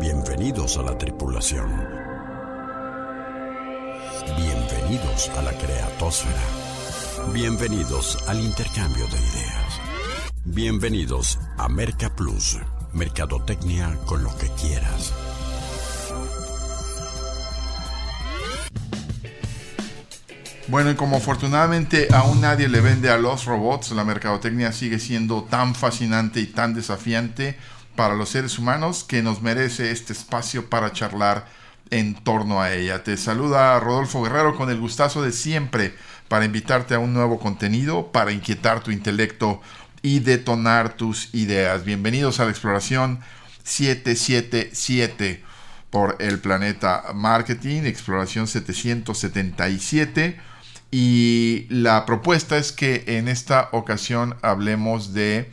Bienvenidos 0.00 0.76
a 0.76 0.82
la 0.82 0.98
tripulación. 0.98 1.70
Bienvenidos 4.36 5.30
a 5.30 5.42
la 5.42 5.52
creatosfera. 5.52 7.32
Bienvenidos 7.32 8.18
al 8.28 8.40
intercambio 8.40 9.06
de 9.06 9.16
ideas. 9.16 9.80
Bienvenidos 10.44 11.38
a 11.56 11.68
Merca 11.70 12.14
Plus, 12.14 12.58
Mercadotecnia 12.92 13.96
con 14.04 14.22
lo 14.22 14.36
que 14.36 14.48
quieras. 14.60 15.14
Bueno, 20.68 20.90
y 20.90 20.94
como 20.94 21.16
afortunadamente 21.16 22.08
aún 22.12 22.42
nadie 22.42 22.68
le 22.68 22.80
vende 22.80 23.08
a 23.08 23.16
los 23.16 23.46
robots, 23.46 23.92
la 23.92 24.04
mercadotecnia 24.04 24.72
sigue 24.72 24.98
siendo 24.98 25.44
tan 25.44 25.74
fascinante 25.74 26.40
y 26.40 26.46
tan 26.46 26.74
desafiante 26.74 27.56
para 27.96 28.14
los 28.14 28.28
seres 28.28 28.58
humanos 28.58 29.04
que 29.04 29.22
nos 29.22 29.42
merece 29.42 29.90
este 29.90 30.12
espacio 30.12 30.70
para 30.70 30.92
charlar 30.92 31.46
en 31.90 32.14
torno 32.14 32.60
a 32.60 32.72
ella. 32.72 33.02
Te 33.02 33.16
saluda 33.16 33.78
Rodolfo 33.80 34.22
Guerrero 34.22 34.56
con 34.56 34.70
el 34.70 34.78
gustazo 34.78 35.22
de 35.22 35.32
siempre 35.32 35.94
para 36.28 36.44
invitarte 36.44 36.94
a 36.94 36.98
un 36.98 37.14
nuevo 37.14 37.38
contenido, 37.38 38.12
para 38.12 38.32
inquietar 38.32 38.82
tu 38.82 38.90
intelecto 38.90 39.60
y 40.02 40.20
detonar 40.20 40.94
tus 40.94 41.34
ideas. 41.34 41.84
Bienvenidos 41.84 42.38
a 42.38 42.44
la 42.44 42.50
exploración 42.50 43.20
777 43.64 45.42
por 45.90 46.16
el 46.20 46.38
planeta 46.38 47.04
Marketing, 47.14 47.82
exploración 47.82 48.46
777. 48.46 50.40
Y 50.90 51.66
la 51.68 52.06
propuesta 52.06 52.58
es 52.58 52.72
que 52.72 53.04
en 53.06 53.28
esta 53.28 53.68
ocasión 53.72 54.36
hablemos 54.42 55.12
de 55.14 55.50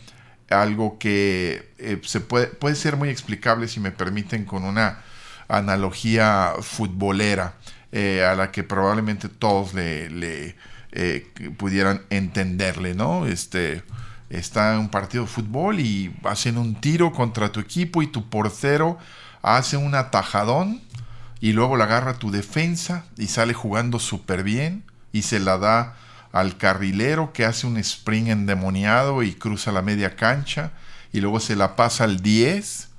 algo 0.53 0.97
que 0.99 1.73
eh, 1.77 1.99
se 2.03 2.21
puede, 2.21 2.47
puede 2.47 2.75
ser 2.75 2.95
muy 2.95 3.09
explicable, 3.09 3.67
si 3.67 3.79
me 3.79 3.91
permiten, 3.91 4.45
con 4.45 4.63
una 4.63 4.99
analogía 5.47 6.53
futbolera 6.61 7.55
eh, 7.91 8.25
a 8.25 8.35
la 8.35 8.51
que 8.51 8.63
probablemente 8.63 9.29
todos 9.29 9.73
le, 9.73 10.55
eh, 10.91 11.27
pudieran 11.57 12.01
entenderle, 12.09 12.95
¿no? 12.95 13.25
Este, 13.25 13.83
está 14.29 14.73
en 14.73 14.79
un 14.79 14.89
partido 14.89 15.25
de 15.25 15.29
fútbol 15.29 15.79
y 15.79 16.15
hacen 16.23 16.57
un 16.57 16.79
tiro 16.79 17.11
contra 17.11 17.51
tu 17.51 17.59
equipo 17.59 18.01
y 18.01 18.07
tu 18.07 18.29
portero 18.29 18.97
hace 19.41 19.77
un 19.77 19.93
atajadón 19.93 20.81
y 21.39 21.51
luego 21.51 21.77
la 21.77 21.83
agarra 21.83 22.15
tu 22.15 22.31
defensa 22.31 23.05
y 23.17 23.27
sale 23.27 23.53
jugando 23.53 23.99
súper 23.99 24.43
bien 24.43 24.83
y 25.11 25.23
se 25.23 25.39
la 25.39 25.57
da 25.57 25.95
al 26.33 26.57
carrilero 26.57 27.31
que 27.31 27.45
hace 27.45 27.67
un 27.67 27.77
spring 27.77 28.27
endemoniado 28.27 29.23
y 29.23 29.33
cruza 29.33 29.71
la 29.71 29.83
media 29.83 30.17
cancha 30.17 30.71
y 31.13 31.21
luego 31.21 31.39
se 31.39 31.55
la 31.55 31.75
pasa 31.75 32.03
al 32.03 32.21
10 32.21 32.89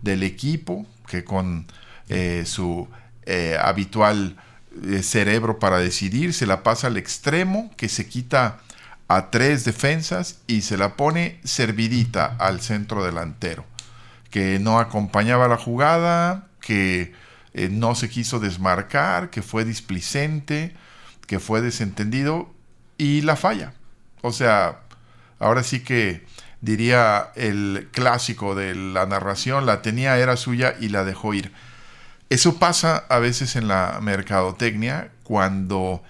del 0.00 0.22
equipo 0.22 0.86
que 1.08 1.24
con 1.24 1.66
eh, 2.08 2.44
su 2.46 2.88
eh, 3.26 3.58
habitual 3.60 4.36
eh, 4.84 5.02
cerebro 5.02 5.58
para 5.58 5.78
decidir 5.78 6.32
se 6.32 6.46
la 6.46 6.62
pasa 6.62 6.86
al 6.86 6.96
extremo 6.96 7.72
que 7.76 7.88
se 7.88 8.08
quita 8.08 8.60
a 9.08 9.30
tres 9.30 9.64
defensas 9.64 10.38
y 10.46 10.62
se 10.62 10.76
la 10.76 10.94
pone 10.94 11.40
servidita 11.42 12.36
al 12.38 12.60
centro 12.60 13.04
delantero 13.04 13.64
que 14.30 14.60
no 14.60 14.78
acompañaba 14.78 15.48
la 15.48 15.56
jugada 15.56 16.46
que 16.60 17.12
no 17.70 17.94
se 17.94 18.08
quiso 18.08 18.38
desmarcar 18.38 19.30
que 19.30 19.42
fue 19.42 19.64
displicente 19.64 20.74
que 21.26 21.40
fue 21.40 21.60
desentendido 21.60 22.53
y 22.98 23.22
la 23.22 23.36
falla. 23.36 23.72
O 24.22 24.32
sea, 24.32 24.80
ahora 25.38 25.62
sí 25.62 25.80
que 25.80 26.24
diría 26.60 27.30
el 27.36 27.88
clásico 27.92 28.54
de 28.54 28.74
la 28.74 29.06
narración, 29.06 29.66
la 29.66 29.82
tenía, 29.82 30.18
era 30.18 30.36
suya 30.36 30.74
y 30.80 30.88
la 30.88 31.04
dejó 31.04 31.34
ir. 31.34 31.52
Eso 32.30 32.58
pasa 32.58 33.04
a 33.08 33.18
veces 33.18 33.54
en 33.54 33.68
la 33.68 33.98
mercadotecnia 34.00 35.10
cuando 35.22 36.02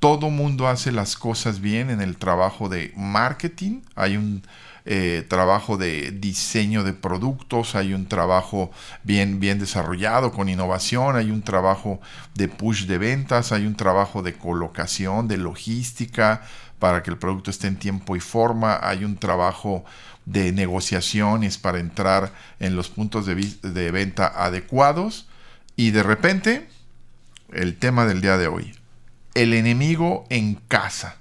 todo 0.00 0.30
mundo 0.30 0.68
hace 0.68 0.92
las 0.92 1.16
cosas 1.16 1.60
bien 1.60 1.88
en 1.88 2.00
el 2.00 2.16
trabajo 2.16 2.68
de 2.68 2.92
marketing. 2.96 3.80
Hay 3.94 4.16
un 4.16 4.42
eh, 4.84 5.24
trabajo 5.28 5.76
de 5.76 6.10
diseño 6.10 6.82
de 6.82 6.92
productos, 6.92 7.74
hay 7.74 7.94
un 7.94 8.06
trabajo 8.06 8.70
bien, 9.04 9.38
bien 9.38 9.58
desarrollado 9.58 10.32
con 10.32 10.48
innovación, 10.48 11.16
hay 11.16 11.30
un 11.30 11.42
trabajo 11.42 12.00
de 12.34 12.48
push 12.48 12.86
de 12.86 12.98
ventas, 12.98 13.52
hay 13.52 13.66
un 13.66 13.76
trabajo 13.76 14.22
de 14.22 14.34
colocación, 14.34 15.28
de 15.28 15.36
logística 15.36 16.42
para 16.78 17.02
que 17.02 17.10
el 17.10 17.18
producto 17.18 17.50
esté 17.50 17.68
en 17.68 17.76
tiempo 17.76 18.16
y 18.16 18.20
forma, 18.20 18.80
hay 18.82 19.04
un 19.04 19.16
trabajo 19.16 19.84
de 20.24 20.50
negociaciones 20.52 21.58
para 21.58 21.78
entrar 21.78 22.32
en 22.58 22.74
los 22.74 22.88
puntos 22.88 23.26
de, 23.26 23.34
de 23.62 23.90
venta 23.92 24.26
adecuados 24.26 25.28
y 25.76 25.92
de 25.92 26.02
repente 26.02 26.68
el 27.52 27.76
tema 27.76 28.06
del 28.06 28.20
día 28.20 28.36
de 28.36 28.48
hoy, 28.48 28.74
el 29.34 29.54
enemigo 29.54 30.24
en 30.28 30.56
casa. 30.56 31.16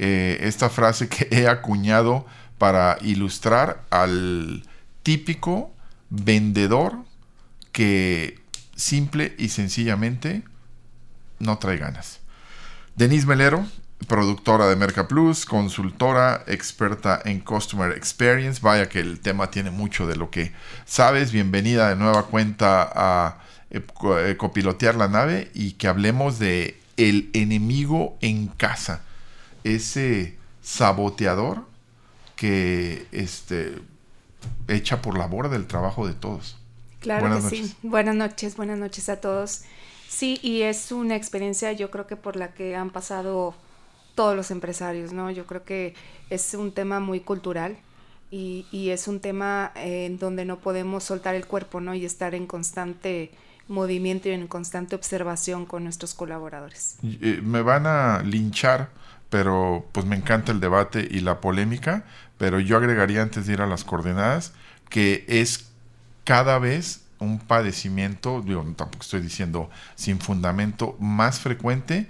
Eh, 0.00 0.38
esta 0.42 0.70
frase 0.70 1.08
que 1.08 1.26
he 1.32 1.48
acuñado 1.48 2.24
para 2.58 2.98
ilustrar 3.00 3.84
al 3.90 4.64
típico 5.02 5.72
vendedor 6.10 6.96
que 7.72 8.40
simple 8.74 9.34
y 9.38 9.48
sencillamente 9.48 10.42
no 11.38 11.58
trae 11.58 11.76
ganas. 11.76 12.20
Denise 12.96 13.26
Melero, 13.26 13.64
productora 14.06 14.68
de 14.68 14.76
Merca 14.76 15.06
Plus, 15.06 15.44
consultora, 15.46 16.42
experta 16.46 17.20
en 17.24 17.40
Customer 17.40 17.92
Experience. 17.92 18.60
Vaya 18.60 18.88
que 18.88 19.00
el 19.00 19.20
tema 19.20 19.50
tiene 19.50 19.70
mucho 19.70 20.06
de 20.06 20.16
lo 20.16 20.30
que 20.30 20.52
sabes. 20.84 21.30
Bienvenida 21.30 21.88
de 21.88 21.96
nueva 21.96 22.26
cuenta 22.26 22.90
a 22.92 23.38
eh, 23.70 23.84
eh, 24.18 24.36
copilotear 24.36 24.96
la 24.96 25.08
nave 25.08 25.50
y 25.54 25.72
que 25.72 25.88
hablemos 25.88 26.38
de 26.38 26.80
el 26.96 27.30
enemigo 27.34 28.18
en 28.20 28.48
casa. 28.48 29.02
Ese 29.62 30.36
saboteador 30.62 31.67
que 32.38 33.08
este, 33.10 33.78
echa 34.68 35.02
por 35.02 35.18
la 35.18 35.26
borda 35.26 35.56
el 35.56 35.66
trabajo 35.66 36.06
de 36.06 36.14
todos. 36.14 36.56
Claro 37.00 37.34
que 37.34 37.42
sí. 37.50 37.74
Buenas 37.82 38.14
noches, 38.14 38.56
buenas 38.56 38.78
noches 38.78 39.08
a 39.08 39.20
todos. 39.20 39.62
Sí, 40.08 40.38
y 40.40 40.62
es 40.62 40.92
una 40.92 41.16
experiencia 41.16 41.72
yo 41.72 41.90
creo 41.90 42.06
que 42.06 42.16
por 42.16 42.36
la 42.36 42.54
que 42.54 42.76
han 42.76 42.90
pasado 42.90 43.54
todos 44.14 44.36
los 44.36 44.52
empresarios, 44.52 45.12
¿no? 45.12 45.30
Yo 45.32 45.46
creo 45.46 45.64
que 45.64 45.94
es 46.30 46.54
un 46.54 46.72
tema 46.72 47.00
muy 47.00 47.20
cultural 47.20 47.76
y, 48.30 48.66
y 48.70 48.90
es 48.90 49.08
un 49.08 49.18
tema 49.18 49.72
en 49.74 50.18
donde 50.18 50.44
no 50.44 50.60
podemos 50.60 51.02
soltar 51.02 51.34
el 51.34 51.44
cuerpo, 51.44 51.80
¿no? 51.80 51.94
Y 51.94 52.04
estar 52.04 52.36
en 52.36 52.46
constante 52.46 53.32
movimiento 53.66 54.28
y 54.28 54.32
en 54.32 54.46
constante 54.46 54.94
observación 54.94 55.66
con 55.66 55.82
nuestros 55.82 56.14
colaboradores. 56.14 56.98
Eh, 57.02 57.40
me 57.42 57.62
van 57.62 57.86
a 57.86 58.22
linchar, 58.22 58.90
pero 59.30 59.86
pues 59.92 60.06
me 60.06 60.16
encanta 60.16 60.52
el 60.52 60.60
debate 60.60 61.06
y 61.10 61.20
la 61.20 61.40
polémica, 61.40 62.04
pero 62.38 62.60
yo 62.60 62.76
agregaría 62.76 63.22
antes 63.22 63.46
de 63.46 63.54
ir 63.54 63.60
a 63.60 63.66
las 63.66 63.84
coordenadas 63.84 64.52
que 64.88 65.24
es 65.28 65.70
cada 66.24 66.58
vez 66.58 67.02
un 67.18 67.38
padecimiento, 67.38 68.42
digo, 68.42 68.62
tampoco 68.76 69.02
estoy 69.02 69.20
diciendo 69.20 69.70
sin 69.96 70.20
fundamento, 70.20 70.96
más 71.00 71.40
frecuente 71.40 72.08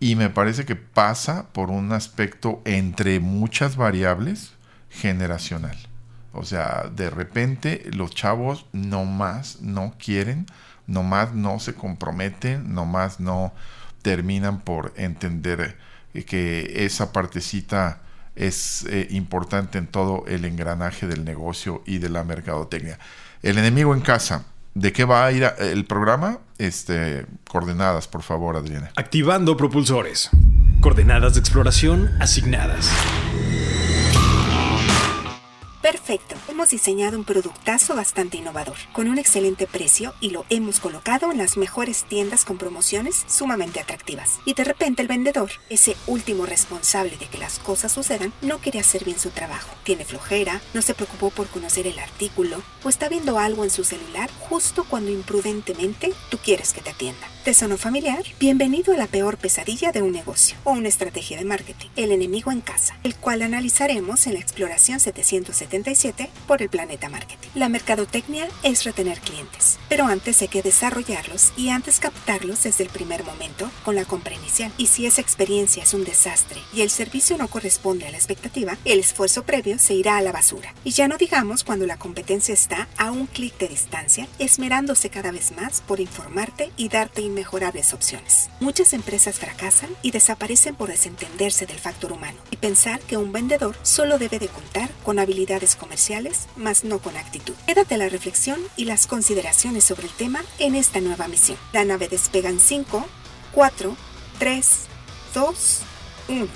y 0.00 0.14
me 0.14 0.30
parece 0.30 0.64
que 0.64 0.76
pasa 0.76 1.48
por 1.52 1.70
un 1.70 1.92
aspecto 1.92 2.62
entre 2.64 3.20
muchas 3.20 3.76
variables 3.76 4.52
generacional. 4.90 5.76
O 6.32 6.44
sea, 6.44 6.90
de 6.94 7.10
repente 7.10 7.88
los 7.92 8.12
chavos 8.12 8.66
no 8.72 9.04
más 9.04 9.60
no 9.60 9.94
quieren, 9.98 10.46
no 10.86 11.02
más 11.02 11.34
no 11.34 11.58
se 11.58 11.74
comprometen, 11.74 12.74
no 12.74 12.86
más 12.86 13.18
no 13.18 13.52
terminan 14.02 14.60
por 14.60 14.92
entender 14.96 15.76
que 16.24 16.84
esa 16.84 17.12
partecita 17.12 18.00
es 18.34 18.86
eh, 18.88 19.08
importante 19.10 19.78
en 19.78 19.86
todo 19.86 20.24
el 20.26 20.44
engranaje 20.44 21.06
del 21.06 21.24
negocio 21.24 21.82
y 21.86 21.98
de 21.98 22.08
la 22.08 22.24
mercadotecnia. 22.24 22.98
El 23.42 23.58
enemigo 23.58 23.94
en 23.94 24.00
casa. 24.00 24.44
¿De 24.74 24.92
qué 24.92 25.04
va 25.04 25.26
a 25.26 25.32
ir 25.32 25.44
el 25.58 25.84
programa? 25.86 26.38
Este, 26.56 27.26
coordenadas, 27.48 28.06
por 28.06 28.22
favor, 28.22 28.56
Adriana. 28.56 28.92
Activando 28.94 29.56
propulsores. 29.56 30.30
Coordenadas 30.80 31.34
de 31.34 31.40
exploración 31.40 32.10
asignadas. 32.20 32.88
Perfecto, 35.82 36.34
hemos 36.48 36.70
diseñado 36.70 37.16
un 37.16 37.24
productazo 37.24 37.94
bastante 37.94 38.36
innovador, 38.36 38.76
con 38.92 39.06
un 39.06 39.16
excelente 39.16 39.68
precio 39.68 40.12
y 40.20 40.30
lo 40.30 40.44
hemos 40.50 40.80
colocado 40.80 41.30
en 41.30 41.38
las 41.38 41.56
mejores 41.56 42.02
tiendas 42.02 42.44
con 42.44 42.58
promociones 42.58 43.24
sumamente 43.28 43.78
atractivas. 43.78 44.40
Y 44.44 44.54
de 44.54 44.64
repente 44.64 45.02
el 45.02 45.08
vendedor, 45.08 45.52
ese 45.70 45.96
último 46.08 46.46
responsable 46.46 47.16
de 47.16 47.26
que 47.26 47.38
las 47.38 47.60
cosas 47.60 47.92
sucedan, 47.92 48.32
no 48.42 48.58
quiere 48.58 48.80
hacer 48.80 49.04
bien 49.04 49.20
su 49.20 49.30
trabajo. 49.30 49.72
Tiene 49.84 50.04
flojera, 50.04 50.60
no 50.74 50.82
se 50.82 50.94
preocupó 50.94 51.30
por 51.30 51.46
conocer 51.46 51.86
el 51.86 52.00
artículo 52.00 52.60
o 52.82 52.88
está 52.88 53.08
viendo 53.08 53.38
algo 53.38 53.62
en 53.62 53.70
su 53.70 53.84
celular 53.84 54.30
justo 54.48 54.84
cuando 54.84 55.12
imprudentemente 55.12 56.12
tú 56.28 56.38
quieres 56.38 56.72
que 56.72 56.80
te 56.80 56.90
atienda. 56.90 57.28
¿Te 57.44 57.54
sonó 57.54 57.78
familiar? 57.78 58.24
Bienvenido 58.40 58.92
a 58.92 58.96
la 58.96 59.06
peor 59.06 59.38
pesadilla 59.38 59.92
de 59.92 60.02
un 60.02 60.12
negocio 60.12 60.58
o 60.64 60.72
una 60.72 60.88
estrategia 60.88 61.38
de 61.38 61.44
marketing, 61.44 61.88
el 61.96 62.12
enemigo 62.12 62.50
en 62.50 62.60
casa, 62.60 62.98
el 63.04 63.14
cual 63.14 63.40
analizaremos 63.42 64.26
en 64.26 64.34
la 64.34 64.40
exploración 64.40 65.00
777 65.00 66.28
por 66.46 66.60
el 66.60 66.68
planeta 66.68 67.08
marketing. 67.08 67.48
La 67.54 67.68
mercadotecnia 67.68 68.48
es 68.64 68.84
retener 68.84 69.20
clientes, 69.20 69.78
pero 69.88 70.06
antes 70.06 70.42
hay 70.42 70.48
que 70.48 70.62
desarrollarlos 70.62 71.52
y 71.56 71.70
antes 71.70 72.00
captarlos 72.00 72.64
desde 72.64 72.84
el 72.84 72.90
primer 72.90 73.24
momento 73.24 73.70
con 73.82 73.94
la 73.94 74.04
compra 74.04 74.34
inicial. 74.34 74.72
Y 74.76 74.86
si 74.86 75.06
esa 75.06 75.22
experiencia 75.22 75.84
es 75.84 75.94
un 75.94 76.04
desastre 76.04 76.60
y 76.74 76.82
el 76.82 76.90
servicio 76.90 77.38
no 77.38 77.48
corresponde 77.48 78.06
a 78.06 78.10
la 78.10 78.18
expectativa, 78.18 78.76
el 78.84 78.98
esfuerzo 78.98 79.44
previo 79.44 79.78
se 79.78 79.94
irá 79.94 80.18
a 80.18 80.22
la 80.22 80.32
basura. 80.32 80.74
Y 80.84 80.90
ya 80.90 81.08
no 81.08 81.16
digamos 81.16 81.64
cuando 81.64 81.86
la 81.86 81.98
competencia 81.98 82.52
está 82.52 82.88
a 82.98 83.10
un 83.10 83.26
clic 83.26 83.56
de 83.58 83.68
distancia, 83.68 84.26
esmerándose 84.38 85.08
cada 85.08 85.30
vez 85.30 85.52
más 85.52 85.80
por 85.82 86.00
informarte 86.00 86.72
y 86.76 86.88
darte 86.88 87.27
mejorables 87.34 87.92
opciones. 87.94 88.50
Muchas 88.60 88.92
empresas 88.92 89.38
fracasan 89.38 89.90
y 90.02 90.10
desaparecen 90.10 90.74
por 90.74 90.88
desentenderse 90.88 91.66
del 91.66 91.78
factor 91.78 92.12
humano 92.12 92.38
y 92.50 92.56
pensar 92.56 93.00
que 93.00 93.16
un 93.16 93.32
vendedor 93.32 93.76
solo 93.82 94.18
debe 94.18 94.38
de 94.38 94.48
contar 94.48 94.90
con 95.04 95.18
habilidades 95.18 95.76
comerciales, 95.76 96.48
más 96.56 96.84
no 96.84 96.98
con 96.98 97.16
actitud. 97.16 97.54
Quédate 97.66 97.98
la 97.98 98.08
reflexión 98.08 98.60
y 98.76 98.84
las 98.84 99.06
consideraciones 99.06 99.84
sobre 99.84 100.06
el 100.06 100.12
tema 100.12 100.42
en 100.58 100.74
esta 100.74 101.00
nueva 101.00 101.28
misión. 101.28 101.58
La 101.72 101.84
nave 101.84 102.08
despega 102.08 102.50
en 102.50 102.60
5, 102.60 103.06
4, 103.52 103.96
3, 104.38 104.78
2, 105.34 105.82
1. 106.28 106.48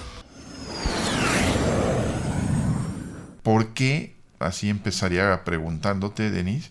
¿Por 3.42 3.75
qué, 3.75 4.14
así 4.38 4.68
empezaría 4.68 5.42
preguntándote, 5.44 6.30
Denise, 6.30 6.70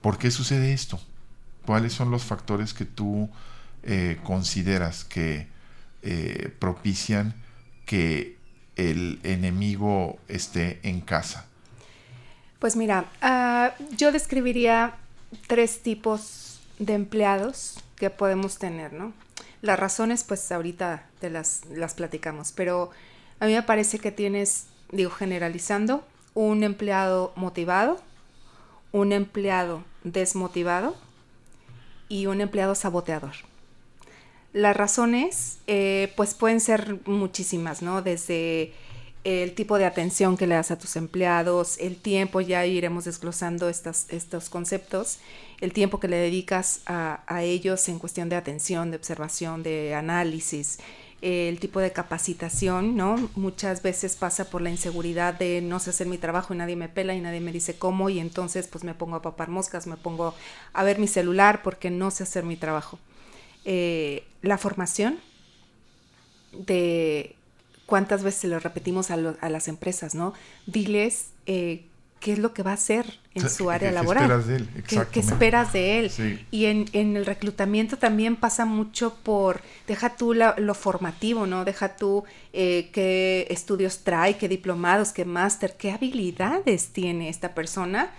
¿por 0.00 0.18
qué 0.18 0.30
sucede 0.30 0.72
esto? 0.72 0.98
¿Cuáles 1.66 1.92
son 1.92 2.12
los 2.12 2.22
factores 2.22 2.72
que 2.72 2.84
tú 2.84 3.28
eh, 3.82 4.18
consideras 4.22 5.04
que 5.04 5.48
eh, 6.02 6.54
propician 6.60 7.34
que 7.84 8.36
el 8.76 9.18
enemigo 9.24 10.18
esté 10.28 10.78
en 10.84 11.00
casa? 11.00 11.46
Pues 12.60 12.76
mira, 12.76 13.06
ah, 13.20 13.74
yo 13.96 14.12
describiría 14.12 14.94
tres 15.48 15.82
tipos 15.82 16.60
de 16.78 16.94
empleados 16.94 17.80
que 17.96 18.10
podemos 18.10 18.58
tener, 18.58 18.92
¿no? 18.92 19.12
Las 19.60 19.78
razones, 19.78 20.22
pues 20.22 20.52
ahorita 20.52 21.06
te 21.18 21.30
las, 21.30 21.62
las 21.66 21.94
platicamos, 21.94 22.52
pero 22.52 22.90
a 23.40 23.46
mí 23.46 23.54
me 23.54 23.62
parece 23.62 23.98
que 23.98 24.12
tienes, 24.12 24.66
digo, 24.92 25.10
generalizando, 25.10 26.06
un 26.34 26.62
empleado 26.62 27.32
motivado, 27.34 28.00
un 28.92 29.12
empleado 29.12 29.82
desmotivado 30.04 30.96
y 32.08 32.26
un 32.26 32.40
empleado 32.40 32.74
saboteador. 32.74 33.34
Las 34.52 34.76
razones, 34.76 35.58
eh, 35.66 36.12
pues 36.16 36.34
pueden 36.34 36.60
ser 36.60 37.00
muchísimas, 37.06 37.82
¿no? 37.82 38.00
Desde 38.00 38.72
el 39.24 39.54
tipo 39.54 39.76
de 39.76 39.84
atención 39.84 40.36
que 40.36 40.46
le 40.46 40.54
das 40.54 40.70
a 40.70 40.78
tus 40.78 40.96
empleados, 40.96 41.78
el 41.78 41.96
tiempo, 41.96 42.40
ya 42.40 42.64
iremos 42.64 43.04
desglosando 43.04 43.68
estos 43.68 44.48
conceptos, 44.50 45.18
el 45.60 45.72
tiempo 45.72 45.98
que 45.98 46.08
le 46.08 46.16
dedicas 46.16 46.80
a, 46.86 47.22
a, 47.26 47.42
ellos 47.42 47.88
en 47.88 47.98
cuestión 47.98 48.28
de 48.28 48.36
atención, 48.36 48.90
de 48.90 48.96
observación, 48.96 49.64
de 49.64 49.94
análisis, 49.94 50.78
el 51.26 51.58
tipo 51.58 51.80
de 51.80 51.92
capacitación, 51.92 52.96
¿no? 52.96 53.16
Muchas 53.34 53.82
veces 53.82 54.14
pasa 54.14 54.44
por 54.48 54.62
la 54.62 54.70
inseguridad 54.70 55.34
de 55.34 55.60
no 55.60 55.80
sé 55.80 55.90
hacer 55.90 56.06
mi 56.06 56.18
trabajo 56.18 56.54
y 56.54 56.56
nadie 56.56 56.76
me 56.76 56.88
pela 56.88 57.14
y 57.14 57.20
nadie 57.20 57.40
me 57.40 57.50
dice 57.50 57.76
cómo 57.76 58.10
y 58.10 58.20
entonces 58.20 58.68
pues 58.68 58.84
me 58.84 58.94
pongo 58.94 59.16
a 59.16 59.22
papar 59.22 59.48
moscas, 59.48 59.88
me 59.88 59.96
pongo 59.96 60.34
a 60.72 60.84
ver 60.84 61.00
mi 61.00 61.08
celular 61.08 61.62
porque 61.64 61.90
no 61.90 62.12
sé 62.12 62.22
hacer 62.22 62.44
mi 62.44 62.56
trabajo. 62.56 63.00
Eh, 63.64 64.22
la 64.42 64.56
formación 64.56 65.18
de 66.52 67.34
cuántas 67.86 68.22
veces 68.22 68.48
le 68.48 68.60
repetimos 68.60 69.10
a, 69.10 69.14
a, 69.14 69.48
las 69.48 69.66
empresas, 69.66 70.14
¿no? 70.14 70.32
Diles 70.66 71.30
eh, 71.46 71.84
qué 72.20 72.32
es 72.32 72.38
lo 72.38 72.52
que 72.52 72.62
va 72.62 72.72
a 72.72 72.74
hacer 72.74 73.20
en 73.34 73.48
su 73.50 73.70
área 73.70 73.92
laboral. 73.92 74.26
¿Qué 74.26 74.34
esperas 74.34 74.46
de 74.46 74.56
él? 74.56 75.08
¿Qué, 75.12 75.20
esperas 75.20 75.72
de 75.72 75.98
él? 75.98 76.46
Y 76.50 76.64
en, 76.66 76.86
en, 76.92 77.16
el 77.16 77.26
reclutamiento 77.26 77.98
también 77.98 78.36
pasa 78.36 78.64
mucho 78.64 79.14
por, 79.22 79.60
deja 79.86 80.16
tú 80.16 80.34
lo 80.34 80.74
formativo, 80.74 81.46
¿no? 81.46 81.64
Deja 81.64 81.96
tú 81.96 82.24
eh, 82.52 82.90
qué 82.92 83.46
estudios 83.50 84.04
trae, 84.04 84.36
qué 84.36 84.48
diplomados, 84.48 85.12
qué 85.12 85.24
máster, 85.24 85.76
qué 85.76 85.92
habilidades 85.92 86.88
tiene 86.88 87.28
esta 87.28 87.54
persona 87.54 88.10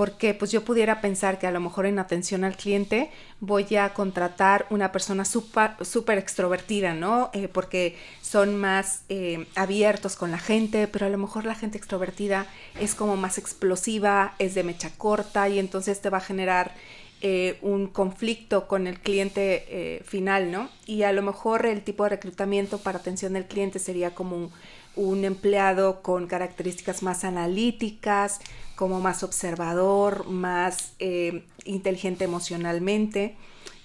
porque 0.00 0.32
pues 0.32 0.50
yo 0.50 0.64
pudiera 0.64 1.02
pensar 1.02 1.38
que 1.38 1.46
a 1.46 1.50
lo 1.50 1.60
mejor 1.60 1.84
en 1.84 1.98
atención 1.98 2.42
al 2.42 2.56
cliente 2.56 3.10
voy 3.38 3.76
a 3.76 3.92
contratar 3.92 4.64
una 4.70 4.92
persona 4.92 5.26
súper 5.26 6.16
extrovertida, 6.16 6.94
¿no? 6.94 7.28
Eh, 7.34 7.48
porque 7.48 7.98
son 8.22 8.56
más 8.56 9.02
eh, 9.10 9.44
abiertos 9.56 10.16
con 10.16 10.30
la 10.30 10.38
gente, 10.38 10.88
pero 10.88 11.04
a 11.04 11.10
lo 11.10 11.18
mejor 11.18 11.44
la 11.44 11.54
gente 11.54 11.76
extrovertida 11.76 12.46
es 12.80 12.94
como 12.94 13.18
más 13.18 13.36
explosiva, 13.36 14.36
es 14.38 14.54
de 14.54 14.64
mecha 14.64 14.88
corta 14.96 15.50
y 15.50 15.58
entonces 15.58 16.00
te 16.00 16.08
va 16.08 16.16
a 16.16 16.22
generar 16.22 16.74
eh, 17.20 17.58
un 17.60 17.86
conflicto 17.86 18.66
con 18.68 18.86
el 18.86 19.00
cliente 19.00 20.00
final, 20.06 20.50
¿no? 20.50 20.70
Y 20.86 21.02
a 21.02 21.12
lo 21.12 21.20
mejor 21.20 21.66
el 21.66 21.82
tipo 21.82 22.04
de 22.04 22.08
reclutamiento 22.08 22.78
para 22.78 23.00
atención 23.00 23.36
al 23.36 23.46
cliente 23.46 23.78
sería 23.78 24.14
como 24.14 24.50
un, 24.96 25.24
empleado 25.24 26.02
con 26.02 26.26
características 26.26 27.02
más 27.02 27.24
analíticas, 27.24 28.40
como 28.76 29.00
más 29.00 29.22
observador, 29.22 30.26
más 30.28 30.92
eh, 30.98 31.44
inteligente 31.64 32.24
emocionalmente. 32.24 33.36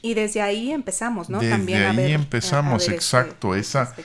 Y 0.02 0.13
desde 0.13 0.42
ahí 0.42 0.72
empezamos, 0.72 1.30
¿no? 1.30 1.40
Desde 1.40 1.52
También 1.52 1.84
ahí 1.84 2.13
empezamos, 2.13 2.88
exacto. 2.90 3.56
esa, 3.56 3.96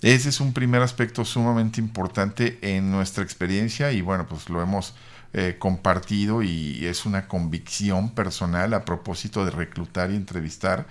ese 0.00 0.28
es 0.28 0.40
un 0.40 0.52
primer 0.52 0.82
aspecto 0.82 1.24
sumamente 1.24 1.80
importante 1.80 2.58
en 2.62 2.90
nuestra 2.90 3.22
experiencia 3.22 3.92
y 3.92 4.00
bueno, 4.00 4.26
pues 4.26 4.48
lo 4.48 4.62
hemos 4.62 4.94
eh, 5.32 5.56
compartido 5.58 6.42
y 6.42 6.86
es 6.86 7.06
una 7.06 7.26
convicción 7.26 8.10
personal 8.10 8.72
a 8.72 8.84
propósito 8.84 9.44
de 9.44 9.50
reclutar 9.50 10.10
y 10.10 10.16
entrevistar. 10.16 10.86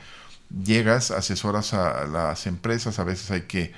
Llegas, 0.50 1.12
asesoras 1.12 1.74
a 1.74 2.06
las 2.06 2.46
empresas, 2.46 3.00
a 3.00 3.04
veces 3.04 3.32
hay 3.32 3.44
que 3.44 3.72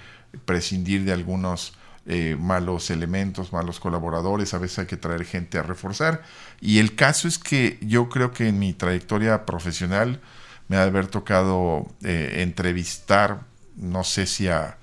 prescindir 0.45 1.05
de 1.05 1.13
algunos 1.13 1.73
eh, 2.07 2.37
malos 2.39 2.91
elementos, 2.91 3.51
malos 3.51 3.79
colaboradores, 3.79 4.53
a 4.53 4.59
veces 4.59 4.79
hay 4.79 4.85
que 4.85 4.95
traer 4.95 5.25
gente 5.25 5.57
a 5.57 5.63
reforzar. 5.63 6.21
Y 6.61 6.77
el 6.77 6.95
caso 6.95 7.27
es 7.27 7.39
que 7.39 7.79
yo 7.81 8.09
creo 8.09 8.31
que 8.31 8.47
en 8.47 8.59
mi 8.59 8.73
trayectoria 8.73 9.45
profesional 9.45 10.21
me 10.67 10.77
ha 10.77 10.81
de 10.81 10.87
haber 10.87 11.07
tocado 11.07 11.87
eh, 12.03 12.43
entrevistar, 12.43 13.41
no 13.75 14.03
sé 14.03 14.27
si 14.27 14.47
a 14.47 14.77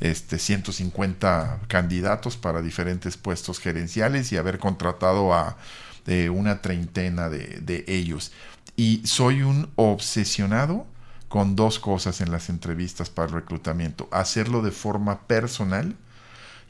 este, 0.00 0.38
150 0.38 1.60
candidatos 1.68 2.38
para 2.38 2.62
diferentes 2.62 3.18
puestos 3.18 3.60
gerenciales 3.60 4.32
y 4.32 4.38
haber 4.38 4.58
contratado 4.58 5.34
a 5.34 5.58
eh, 6.06 6.30
una 6.30 6.62
treintena 6.62 7.28
de, 7.28 7.60
de 7.60 7.84
ellos. 7.88 8.32
Y 8.74 9.02
soy 9.06 9.42
un 9.42 9.70
obsesionado 9.76 10.86
con 11.34 11.56
dos 11.56 11.80
cosas 11.80 12.20
en 12.20 12.30
las 12.30 12.48
entrevistas 12.48 13.10
para 13.10 13.26
el 13.26 13.34
reclutamiento. 13.34 14.08
Hacerlo 14.12 14.62
de 14.62 14.70
forma 14.70 15.22
personal 15.22 15.96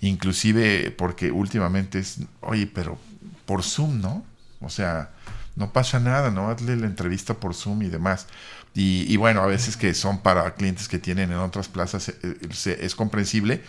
inclusive 0.01 0.91
porque 0.91 1.31
últimamente 1.31 1.99
es, 1.99 2.21
oye, 2.41 2.67
pero 2.67 2.97
por 3.45 3.63
Zoom, 3.63 4.01
¿no? 4.01 4.25
O 4.63 4.71
sea, 4.71 5.11
no 5.55 5.71
pasa 5.71 6.01
nada, 6.01 6.31
¿no? 6.31 6.49
Hazle 6.49 6.77
la 6.77 6.87
entrevista 6.87 7.35
por 7.35 7.55
Zoom 7.55 7.83
y 7.83 7.91
demás. 7.91 8.27
Y, 8.73 9.15
bueno, 9.19 9.43
a 9.43 9.47
veces 9.47 9.77
que 9.77 9.93
son 9.93 10.21
para 10.21 10.55
clientes 10.55 10.89
que 10.89 10.99
tienen 10.99 11.31
en 11.31 11.41
otras 11.41 11.69
plazas, 11.69 12.09
eh, 12.09 12.15
eh, 12.23 12.79
es 12.81 12.95
comprensible, 12.95 13.63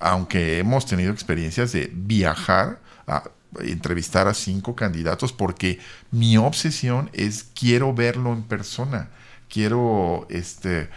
aunque 0.00 0.58
hemos 0.58 0.84
tenido 0.84 1.14
experiencias 1.14 1.72
de 1.72 1.90
viajar 1.94 2.78
a 3.06 3.22
entrevistar 3.60 4.28
a 4.28 4.34
cinco 4.34 4.76
candidatos 4.76 5.32
porque 5.32 5.78
mi 6.10 6.36
obsesión 6.36 7.08
es 7.14 7.46
quiero 7.58 7.94
verlo 7.94 8.34
en 8.34 8.42
persona, 8.42 9.08
quiero 9.52 10.26
este, 10.30 10.88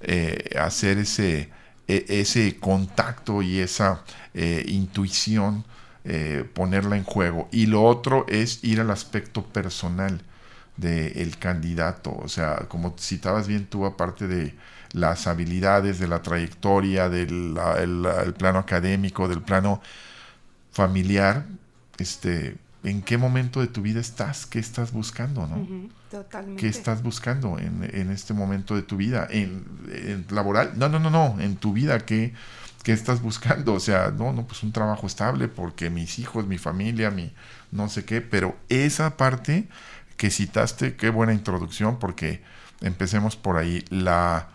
eh, 0.00 0.56
hacer 0.58 0.98
ese, 0.98 1.50
e, 1.88 2.06
ese 2.08 2.56
contacto 2.58 3.42
y 3.42 3.58
esa 3.58 4.04
eh, 4.34 4.64
intuición, 4.68 5.64
eh, 6.04 6.48
ponerla 6.54 6.96
en 6.96 7.04
juego. 7.04 7.48
Y 7.50 7.66
lo 7.66 7.82
otro 7.82 8.24
es 8.28 8.62
ir 8.62 8.80
al 8.80 8.90
aspecto 8.90 9.44
personal 9.44 10.22
del 10.76 11.38
candidato. 11.38 12.14
O 12.16 12.28
sea, 12.28 12.66
como 12.68 12.94
citabas 12.98 13.48
bien 13.48 13.66
tú, 13.66 13.84
aparte 13.84 14.28
de 14.28 14.54
las 14.92 15.26
habilidades, 15.26 15.98
de 15.98 16.06
la 16.06 16.22
trayectoria, 16.22 17.08
del 17.08 17.58
el, 17.78 18.34
plano 18.34 18.60
académico, 18.60 19.26
del 19.28 19.42
plano 19.42 19.80
familiar, 20.70 21.46
este, 21.98 22.56
en 22.84 23.02
qué 23.02 23.18
momento 23.18 23.60
de 23.60 23.66
tu 23.66 23.82
vida 23.82 24.00
estás, 24.00 24.46
qué 24.46 24.58
estás 24.58 24.92
buscando, 24.92 25.46
¿no? 25.46 25.88
Totalmente. 26.22 26.60
¿Qué 26.60 26.68
estás 26.68 27.02
buscando 27.02 27.58
en, 27.58 27.88
en, 27.92 28.10
este 28.10 28.34
momento 28.34 28.76
de 28.76 28.82
tu 28.82 28.96
vida? 28.96 29.26
¿En, 29.30 29.64
¿En, 29.92 30.26
laboral? 30.30 30.72
No, 30.76 30.88
no, 30.88 30.98
no, 30.98 31.10
no, 31.10 31.40
en 31.40 31.56
tu 31.56 31.72
vida, 31.72 32.00
¿qué, 32.00 32.34
¿qué 32.82 32.92
estás 32.92 33.20
buscando? 33.20 33.74
O 33.74 33.80
sea, 33.80 34.10
no, 34.10 34.32
no, 34.32 34.46
pues 34.46 34.62
un 34.62 34.72
trabajo 34.72 35.06
estable 35.06 35.48
porque 35.48 35.90
mis 35.90 36.18
hijos, 36.18 36.46
mi 36.46 36.58
familia, 36.58 37.10
mi 37.10 37.32
no 37.72 37.88
sé 37.88 38.04
qué, 38.04 38.20
pero 38.20 38.56
esa 38.68 39.16
parte 39.16 39.68
que 40.16 40.30
citaste, 40.30 40.96
qué 40.96 41.10
buena 41.10 41.32
introducción 41.32 41.98
porque 41.98 42.42
Empecemos 42.84 43.34
por 43.34 43.56
ahí. 43.56 43.82
La 43.88 44.48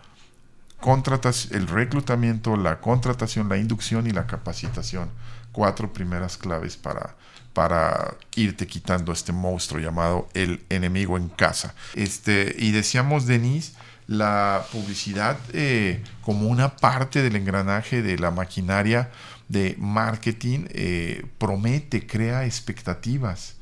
contratación, 0.78 1.60
el 1.60 1.68
reclutamiento, 1.68 2.56
la 2.56 2.80
contratación, 2.80 3.48
la 3.48 3.56
inducción 3.56 4.06
y 4.06 4.10
la 4.10 4.26
capacitación. 4.26 5.10
Cuatro 5.50 5.92
primeras 5.92 6.36
claves 6.36 6.76
para, 6.76 7.16
para 7.52 8.16
irte 8.36 8.66
quitando 8.66 9.12
este 9.12 9.32
monstruo 9.32 9.80
llamado 9.80 10.28
el 10.34 10.62
enemigo 10.68 11.16
en 11.16 11.28
casa. 11.28 11.74
Este, 11.94 12.54
y 12.58 12.70
decíamos, 12.70 13.26
Denise, 13.26 13.72
la 14.06 14.66
publicidad 14.72 15.38
eh, 15.52 16.02
como 16.22 16.48
una 16.48 16.76
parte 16.76 17.22
del 17.22 17.36
engranaje 17.36 18.02
de 18.02 18.18
la 18.18 18.30
maquinaria 18.30 19.10
de 19.48 19.76
marketing 19.78 20.66
eh, 20.70 21.24
promete, 21.38 22.06
crea 22.06 22.44
expectativas. 22.44 23.56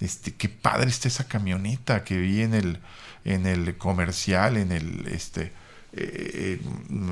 Este, 0.00 0.34
qué 0.34 0.48
padre 0.48 0.88
está 0.88 1.08
esa 1.08 1.28
camioneta 1.28 2.04
que 2.04 2.16
vi 2.16 2.42
en 2.42 2.54
el, 2.54 2.78
en 3.24 3.46
el 3.46 3.76
comercial, 3.76 4.56
en 4.56 4.72
el 4.72 5.06
este, 5.08 5.52
eh, 5.92 6.60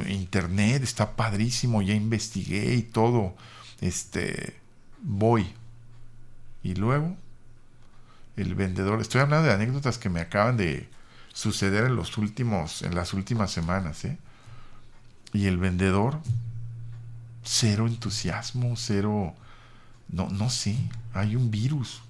internet, 0.09 0.83
está 0.83 1.17
padrísimo, 1.17 1.83
ya 1.83 1.95
investigué 1.95 2.75
y 2.75 2.83
todo. 2.83 3.35
Este, 3.81 4.55
voy. 5.03 5.47
Y 6.62 6.75
luego, 6.75 7.17
el 8.37 8.55
vendedor, 8.55 9.00
estoy 9.00 9.21
hablando 9.21 9.49
de 9.49 9.55
anécdotas 9.55 9.99
que 9.99 10.09
me 10.09 10.21
acaban 10.21 10.57
de 10.57 10.88
suceder 11.33 11.85
en 11.85 11.97
los 11.97 12.19
últimos, 12.19 12.83
en 12.83 12.95
las 12.95 13.15
últimas 13.15 13.50
semanas, 13.50 14.05
¿eh? 14.05 14.19
Y 15.33 15.47
el 15.47 15.59
vendedor, 15.59 16.21
cero 17.45 17.87
entusiasmo, 17.87 18.75
cero, 18.77 19.35
no, 20.09 20.29
no 20.31 20.50
sé, 20.50 20.77
hay 21.15 21.37
un 21.37 21.50
virus. 21.50 22.03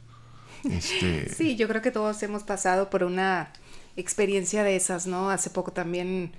Este... 0.64 1.32
Sí, 1.34 1.56
yo 1.56 1.68
creo 1.68 1.82
que 1.82 1.90
todos 1.90 2.22
hemos 2.22 2.42
pasado 2.42 2.90
por 2.90 3.04
una 3.04 3.52
experiencia 3.96 4.62
de 4.62 4.76
esas, 4.76 5.06
¿no? 5.06 5.30
Hace 5.30 5.50
poco 5.50 5.72
también 5.72 6.32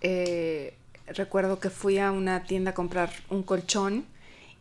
eh, 0.00 0.74
recuerdo 1.06 1.60
que 1.60 1.70
fui 1.70 1.98
a 1.98 2.10
una 2.10 2.44
tienda 2.44 2.72
a 2.72 2.74
comprar 2.74 3.10
un 3.28 3.42
colchón 3.42 4.04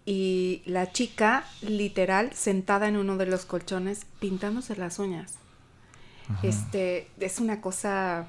y 0.06 0.62
la 0.66 0.92
chica 0.92 1.46
literal 1.62 2.32
sentada 2.34 2.88
en 2.88 2.98
uno 2.98 3.18
de 3.18 3.28
los 3.28 3.46
colchones 3.46 4.06
pintándose 4.20 4.76
las 4.76 5.00
uñas. 5.00 5.36
Este 6.44 7.08
es 7.20 7.40
una 7.40 7.60
cosa 7.60 8.28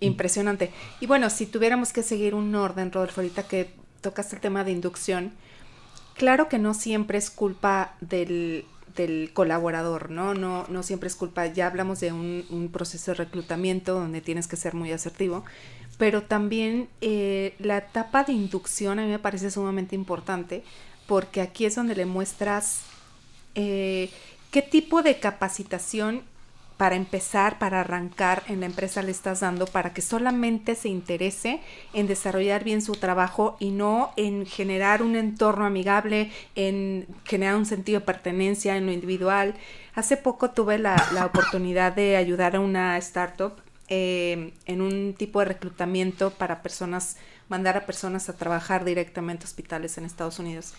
impresionante. 0.00 0.70
Y 1.00 1.06
bueno, 1.06 1.30
si 1.30 1.46
tuviéramos 1.46 1.92
que 1.92 2.02
seguir 2.02 2.34
un 2.34 2.54
orden, 2.54 2.92
Rodolfo, 2.92 3.20
ahorita 3.20 3.48
que 3.48 3.74
tocas 4.00 4.32
el 4.32 4.40
tema 4.40 4.62
de 4.64 4.70
inducción, 4.70 5.32
claro 6.14 6.48
que 6.48 6.58
no 6.58 6.74
siempre 6.74 7.18
es 7.18 7.30
culpa 7.30 7.96
del, 8.00 8.64
del 8.96 9.30
colaborador, 9.32 10.10
¿no? 10.10 10.34
¿no? 10.34 10.66
No 10.68 10.82
siempre 10.82 11.08
es 11.08 11.16
culpa, 11.16 11.46
ya 11.46 11.66
hablamos 11.66 12.00
de 12.00 12.12
un, 12.12 12.44
un, 12.50 12.68
proceso 12.68 13.10
de 13.10 13.16
reclutamiento 13.16 13.94
donde 13.94 14.20
tienes 14.20 14.46
que 14.46 14.56
ser 14.56 14.74
muy 14.74 14.92
asertivo, 14.92 15.44
pero 15.98 16.22
también 16.22 16.88
eh, 17.00 17.54
la 17.58 17.78
etapa 17.78 18.24
de 18.24 18.32
inducción 18.32 18.98
a 18.98 19.02
mí 19.02 19.08
me 19.08 19.18
parece 19.18 19.50
sumamente 19.50 19.94
importante 19.94 20.64
porque 21.06 21.40
aquí 21.40 21.66
es 21.66 21.74
donde 21.74 21.94
le 21.94 22.06
muestras 22.06 22.82
eh, 23.54 24.10
qué 24.50 24.62
tipo 24.62 25.02
de 25.02 25.18
capacitación 25.18 26.22
para 26.76 26.96
empezar, 26.96 27.58
para 27.58 27.80
arrancar 27.80 28.42
en 28.48 28.60
la 28.60 28.66
empresa 28.66 29.02
le 29.02 29.12
estás 29.12 29.40
dando 29.40 29.66
para 29.66 29.92
que 29.94 30.02
solamente 30.02 30.74
se 30.74 30.88
interese 30.88 31.60
en 31.92 32.08
desarrollar 32.08 32.64
bien 32.64 32.82
su 32.82 32.94
trabajo 32.94 33.56
y 33.60 33.70
no 33.70 34.12
en 34.16 34.44
generar 34.44 35.02
un 35.02 35.14
entorno 35.14 35.66
amigable, 35.66 36.32
en 36.56 37.06
generar 37.24 37.56
un 37.56 37.66
sentido 37.66 38.00
de 38.00 38.06
pertenencia 38.06 38.76
en 38.76 38.86
lo 38.86 38.92
individual. 38.92 39.54
Hace 39.94 40.16
poco 40.16 40.50
tuve 40.50 40.78
la, 40.78 40.96
oportunidad 41.24 41.92
de 41.92 42.16
ayudar 42.16 42.56
a 42.56 42.60
una 42.60 42.98
startup 42.98 43.52
eh, 43.88 44.52
en 44.66 44.80
un 44.80 45.14
tipo 45.14 45.38
de 45.38 45.44
reclutamiento 45.44 46.30
para 46.30 46.62
personas, 46.62 47.16
mandar 47.48 47.76
a 47.76 47.86
personas 47.86 48.28
a 48.28 48.36
trabajar 48.36 48.84
directamente 48.84 49.44
a 49.44 49.48
hospitales 49.48 49.98
en 49.98 50.04
Estados 50.04 50.38
Unidos. 50.38 50.74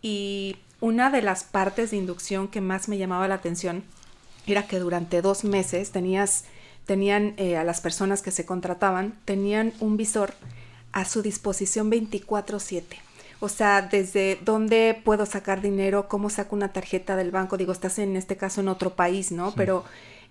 Y 0.00 0.56
una 0.80 1.10
de 1.10 1.22
las 1.22 1.44
partes 1.44 1.90
de 1.90 1.96
inducción 1.96 2.48
que 2.48 2.60
más 2.60 2.88
me 2.88 2.98
llamaba 2.98 3.28
la 3.28 3.36
atención 3.36 3.84
era 4.46 4.66
que 4.66 4.78
durante 4.78 5.22
dos 5.22 5.44
meses 5.44 5.92
tenías, 5.92 6.44
tenían 6.86 7.34
eh, 7.36 7.56
a 7.56 7.64
las 7.64 7.80
personas 7.80 8.22
que 8.22 8.32
se 8.32 8.44
contrataban, 8.44 9.14
tenían 9.24 9.72
un 9.78 9.96
visor 9.96 10.34
a 10.90 11.04
su 11.04 11.22
disposición 11.22 11.90
24/7. 11.90 12.84
O 13.40 13.48
sea, 13.48 13.82
desde 13.82 14.38
dónde 14.44 15.00
puedo 15.04 15.26
sacar 15.26 15.62
dinero, 15.62 16.08
cómo 16.08 16.30
saco 16.30 16.54
una 16.54 16.72
tarjeta 16.72 17.16
del 17.16 17.32
banco, 17.32 17.56
digo, 17.56 17.72
estás 17.72 17.98
en 17.98 18.16
este 18.16 18.36
caso 18.36 18.60
en 18.60 18.68
otro 18.68 18.94
país, 18.94 19.32
¿no? 19.32 19.52
Pero 19.54 19.84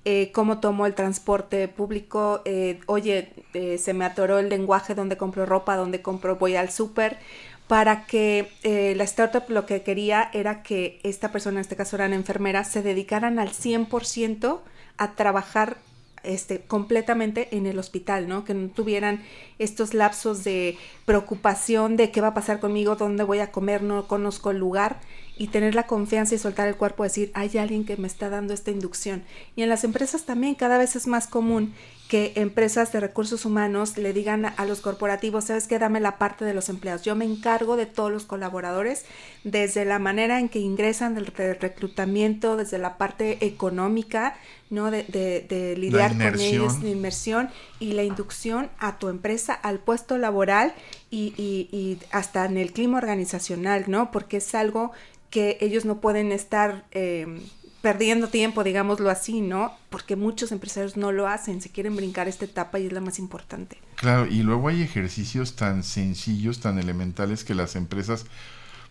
eh, 0.04 0.32
cómo 0.34 0.60
tomo 0.60 0.88
el 0.88 0.96
transporte 0.96 1.68
público, 1.68 2.42
eh, 2.46 2.80
oye, 2.88 3.32
eh, 3.54 3.78
se 3.78 3.94
me 3.94 4.04
atoró 4.04 4.40
el 4.40 4.50
lenguaje 4.50 4.96
donde 4.96 5.16
compro 5.16 5.46
ropa, 5.46 5.76
donde 5.76 6.02
compro, 6.02 6.38
voy 6.38 6.56
al 6.56 6.72
súper, 6.72 7.20
para 7.68 8.06
que 8.06 8.50
la 8.98 9.04
startup 9.06 9.44
lo 9.48 9.66
que 9.66 9.82
quería 9.82 10.30
era 10.34 10.62
que 10.62 11.00
esta 11.04 11.32
persona, 11.32 11.58
en 11.58 11.62
este 11.62 11.78
caso 11.78 11.96
eran 11.96 12.14
enfermeras, 12.14 12.70
se 12.70 12.82
dedicaran 12.82 13.40
al 13.40 13.50
100% 13.50 14.60
a 14.98 15.16
trabajar 15.16 15.78
este, 16.24 16.62
completamente 16.62 17.48
en 17.56 17.66
el 17.68 17.80
hospital, 17.80 18.28
¿no? 18.28 18.44
Que 18.44 18.54
no 18.54 18.70
tuvieran 18.70 19.24
estos 19.58 19.94
lapsos 19.94 20.44
de 20.44 20.78
preocupación 21.06 21.96
de 21.96 22.12
qué 22.12 22.20
va 22.20 22.30
a 22.30 22.34
pasar 22.34 22.60
conmigo, 22.60 22.96
dónde 22.98 23.24
voy 23.24 23.40
a 23.40 23.52
comer, 23.52 23.84
no 23.84 24.08
conozco 24.08 24.52
el 24.52 24.58
lugar 24.58 25.00
y 25.38 25.48
tener 25.48 25.76
la 25.76 25.88
confianza 25.88 26.36
y 26.36 26.38
soltar 26.38 26.68
el 26.68 26.76
cuerpo, 26.76 27.04
decir, 27.04 27.32
hay 27.34 27.58
alguien 27.58 27.86
que 27.86 27.98
me 27.98 28.08
está 28.08 28.30
dando 28.30 28.54
esta 28.54 28.72
inducción. 28.72 29.24
Y 29.56 29.64
en 29.64 29.70
las 29.70 29.84
empresas 29.84 30.26
también 30.26 30.56
cada 30.56 30.78
vez 30.78 30.96
es 30.96 31.08
más 31.08 31.28
común 31.28 31.74
que 32.12 32.34
empresas 32.36 32.92
de 32.92 33.00
recursos 33.00 33.46
humanos 33.46 33.96
le 33.96 34.12
digan 34.12 34.46
a 34.46 34.66
los 34.66 34.82
corporativos, 34.82 35.46
sabes 35.46 35.66
qué, 35.66 35.80
dame 35.80 36.02
la 36.02 36.18
parte 36.18 36.44
de 36.44 36.54
los 36.54 36.68
empleados. 36.68 37.04
Yo 37.04 37.16
me 37.16 37.24
encargo 37.24 37.78
de 37.78 37.86
todos 37.86 38.12
los 38.12 38.26
colaboradores, 38.26 39.06
desde 39.46 39.86
la 39.86 39.98
manera 39.98 40.38
en 40.38 40.50
que 40.50 40.60
ingresan 40.60 41.16
del, 41.16 41.28
reclutamiento, 41.28 42.58
desde 42.58 42.80
la 42.80 42.98
parte 42.98 43.46
económica, 43.46 44.36
¿no? 44.70 44.92
De, 44.92 45.04
de, 45.04 45.78
lidiar 45.78 46.12
con 46.18 46.38
ellos, 46.42 46.84
la 46.84 46.90
inmersión 46.90 47.50
y 47.80 47.94
la 47.94 48.04
inducción 48.04 48.70
a 48.78 49.00
tu 49.00 49.08
empresa, 49.08 49.54
al 49.54 49.80
puesto 49.80 50.18
laboral 50.18 50.74
y, 51.10 51.34
y, 51.38 51.70
y 51.72 51.98
hasta 52.12 52.44
en 52.44 52.58
el 52.58 52.74
clima 52.74 52.98
organizacional, 52.98 53.86
¿no? 53.88 54.12
Porque 54.12 54.38
es 54.38 54.54
algo 54.54 54.92
que 55.32 55.58
ellos 55.62 55.86
no 55.86 56.00
pueden 56.00 56.32
estar 56.32 56.86
eh, 56.92 57.42
perdiendo 57.82 58.28
tiempo, 58.28 58.64
digámoslo 58.64 59.10
así, 59.10 59.42
¿no? 59.42 59.76
Porque 59.90 60.16
muchos 60.16 60.52
empresarios 60.52 60.98
no 60.98 61.12
lo 61.12 61.28
hacen, 61.28 61.62
se 61.62 61.70
quieren 61.70 61.96
brincar 61.96 62.28
esta 62.28 62.46
etapa 62.46 62.80
y 62.80 62.86
es 62.86 62.94
la 62.94 63.02
más 63.02 63.18
importante. 63.18 63.80
Claro, 63.96 64.28
y 64.28 64.44
luego 64.44 64.68
hay 64.68 64.84
ejercicios 64.84 65.56
tan 65.56 65.84
sencillos, 65.84 66.60
tan 66.60 66.78
elementales 66.78 67.44
que 67.44 67.56
las 67.56 67.76
empresas 67.76 68.26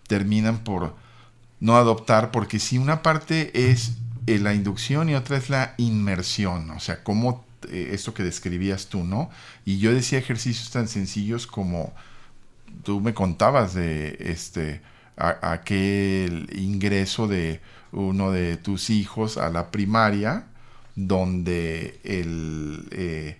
terminan 0.08 0.64
por 0.64 0.94
no 1.60 1.76
adoptar, 1.76 2.32
porque 2.32 2.58
si 2.58 2.78
una 2.78 3.02
parte 3.02 3.70
es 3.70 3.92
eh, 4.26 4.38
la 4.38 4.54
inducción 4.54 5.08
y 5.08 5.14
otra 5.14 5.36
es 5.36 5.50
la 5.50 5.74
inmersión, 5.76 6.70
o 6.70 6.80
sea, 6.80 7.04
como 7.04 7.44
eh, 7.68 7.90
esto 7.92 8.12
que 8.12 8.24
describías 8.24 8.86
tú, 8.86 9.04
¿no? 9.04 9.30
Y 9.64 9.78
yo 9.78 9.94
decía 9.94 10.18
ejercicios 10.18 10.70
tan 10.70 10.88
sencillos 10.88 11.46
como 11.46 11.92
tú 12.82 13.00
me 13.00 13.14
contabas 13.14 13.74
de 13.74 14.16
este 14.20 14.80
aquel 15.20 16.48
ingreso 16.56 17.28
de 17.28 17.60
uno 17.92 18.30
de 18.30 18.56
tus 18.56 18.90
hijos 18.90 19.36
a 19.36 19.50
la 19.50 19.70
primaria, 19.70 20.44
donde 20.94 22.00
el, 22.04 22.88
eh, 22.90 23.36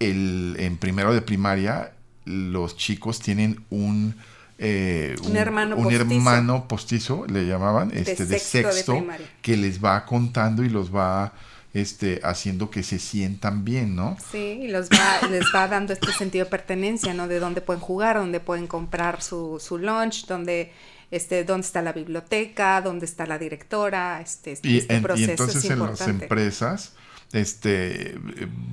el, 0.00 0.56
en 0.58 0.76
primero 0.76 1.12
de 1.14 1.22
primaria 1.22 1.92
los 2.24 2.76
chicos 2.76 3.20
tienen 3.20 3.64
un, 3.70 4.14
eh, 4.58 5.14
un, 5.24 5.36
hermano, 5.36 5.76
un 5.76 5.84
postizo. 5.84 6.04
hermano 6.04 6.68
postizo, 6.68 7.26
le 7.26 7.46
llamaban, 7.46 7.90
este, 7.94 8.26
de 8.26 8.38
sexto 8.38 8.72
sexto, 8.72 8.92
de 8.94 9.26
que 9.42 9.56
les 9.56 9.82
va 9.82 10.04
contando 10.06 10.62
y 10.64 10.68
los 10.68 10.94
va 10.94 11.32
este, 11.74 12.20
haciendo 12.22 12.70
que 12.70 12.82
se 12.82 12.98
sientan 12.98 13.64
bien, 13.64 13.96
¿no? 13.96 14.16
Sí, 14.30 14.60
y 14.62 14.68
los 14.68 14.88
va, 14.88 15.28
les 15.28 15.44
va 15.54 15.66
dando 15.66 15.92
este 15.92 16.12
sentido 16.12 16.44
de 16.44 16.50
pertenencia, 16.50 17.12
¿no? 17.12 17.26
De 17.26 17.40
dónde 17.40 17.60
pueden 17.60 17.82
jugar, 17.82 18.16
dónde 18.16 18.40
pueden 18.40 18.66
comprar 18.66 19.20
su, 19.22 19.60
su 19.60 19.78
lunch, 19.78 20.26
dónde 20.26 20.72
este, 21.10 21.44
dónde 21.44 21.66
está 21.66 21.82
la 21.82 21.92
biblioteca, 21.92 22.80
dónde 22.82 23.06
está 23.06 23.26
la 23.26 23.38
directora, 23.38 24.20
este, 24.20 24.52
este, 24.52 24.68
Y, 24.68 24.78
este 24.78 24.94
en- 24.94 25.00
y 25.00 25.02
proceso 25.02 25.30
entonces 25.30 25.64
es 25.64 25.70
en 25.70 25.78
las 25.78 25.90
importante. 25.90 26.24
empresas, 26.24 26.92
este, 27.32 28.16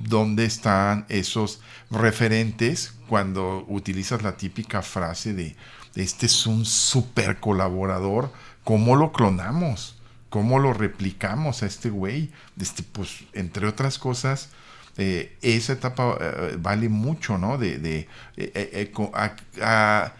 ¿dónde 0.08 0.44
están 0.44 1.04
esos 1.08 1.60
referentes 1.90 2.94
cuando 3.08 3.64
utilizas 3.68 4.22
la 4.22 4.36
típica 4.36 4.82
frase 4.82 5.34
de 5.34 5.56
este 5.94 6.26
es 6.26 6.46
un 6.46 6.64
super 6.64 7.38
colaborador? 7.40 8.32
¿Cómo 8.64 8.96
lo 8.96 9.12
clonamos? 9.12 9.96
¿Cómo 10.30 10.58
lo 10.58 10.72
replicamos 10.72 11.62
a 11.62 11.66
este 11.66 11.90
güey? 11.90 12.30
Este, 12.58 12.82
pues, 12.82 13.24
entre 13.34 13.66
otras 13.66 13.98
cosas, 13.98 14.48
eh, 14.96 15.36
esa 15.42 15.72
etapa 15.74 16.16
eh, 16.20 16.56
vale 16.58 16.88
mucho, 16.88 17.36
¿no? 17.38 17.58
De, 17.58 17.78
de 17.78 18.08
eh, 18.36 18.92
a- 19.62 20.12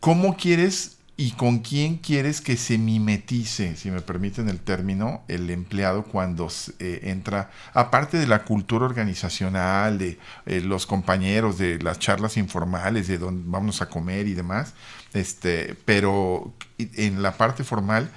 cómo 0.00 0.36
quieres 0.36 0.96
¿Y 1.22 1.30
con 1.30 1.60
quién 1.60 1.98
quieres 1.98 2.40
que 2.40 2.56
se 2.56 2.78
mimetice, 2.78 3.76
si 3.76 3.92
me 3.92 4.00
permiten 4.00 4.48
el 4.48 4.58
término, 4.58 5.22
el 5.28 5.50
empleado 5.50 6.02
cuando 6.02 6.48
eh, 6.80 6.98
entra, 7.04 7.48
aparte 7.74 8.16
de 8.16 8.26
la 8.26 8.42
cultura 8.42 8.86
organizacional, 8.86 9.98
de 9.98 10.18
eh, 10.46 10.60
los 10.60 10.84
compañeros, 10.84 11.58
de 11.58 11.78
las 11.78 12.00
charlas 12.00 12.36
informales, 12.36 13.06
de 13.06 13.18
dónde 13.18 13.44
vamos 13.46 13.80
a 13.82 13.88
comer 13.88 14.26
y 14.26 14.34
demás, 14.34 14.74
este, 15.14 15.76
pero 15.84 16.52
en 16.78 17.22
la 17.22 17.36
parte 17.36 17.62
formal, 17.62 18.10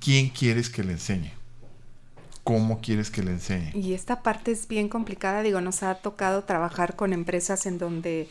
¿quién 0.00 0.30
quieres 0.30 0.70
que 0.70 0.84
le 0.84 0.92
enseñe? 0.92 1.32
¿Cómo 2.44 2.80
quieres 2.80 3.10
que 3.10 3.22
le 3.22 3.32
enseñe? 3.32 3.72
Y 3.74 3.92
esta 3.92 4.22
parte 4.22 4.52
es 4.52 4.68
bien 4.68 4.88
complicada, 4.88 5.42
digo, 5.42 5.60
nos 5.60 5.82
ha 5.82 5.96
tocado 5.96 6.44
trabajar 6.44 6.96
con 6.96 7.12
empresas 7.12 7.66
en 7.66 7.76
donde 7.76 8.26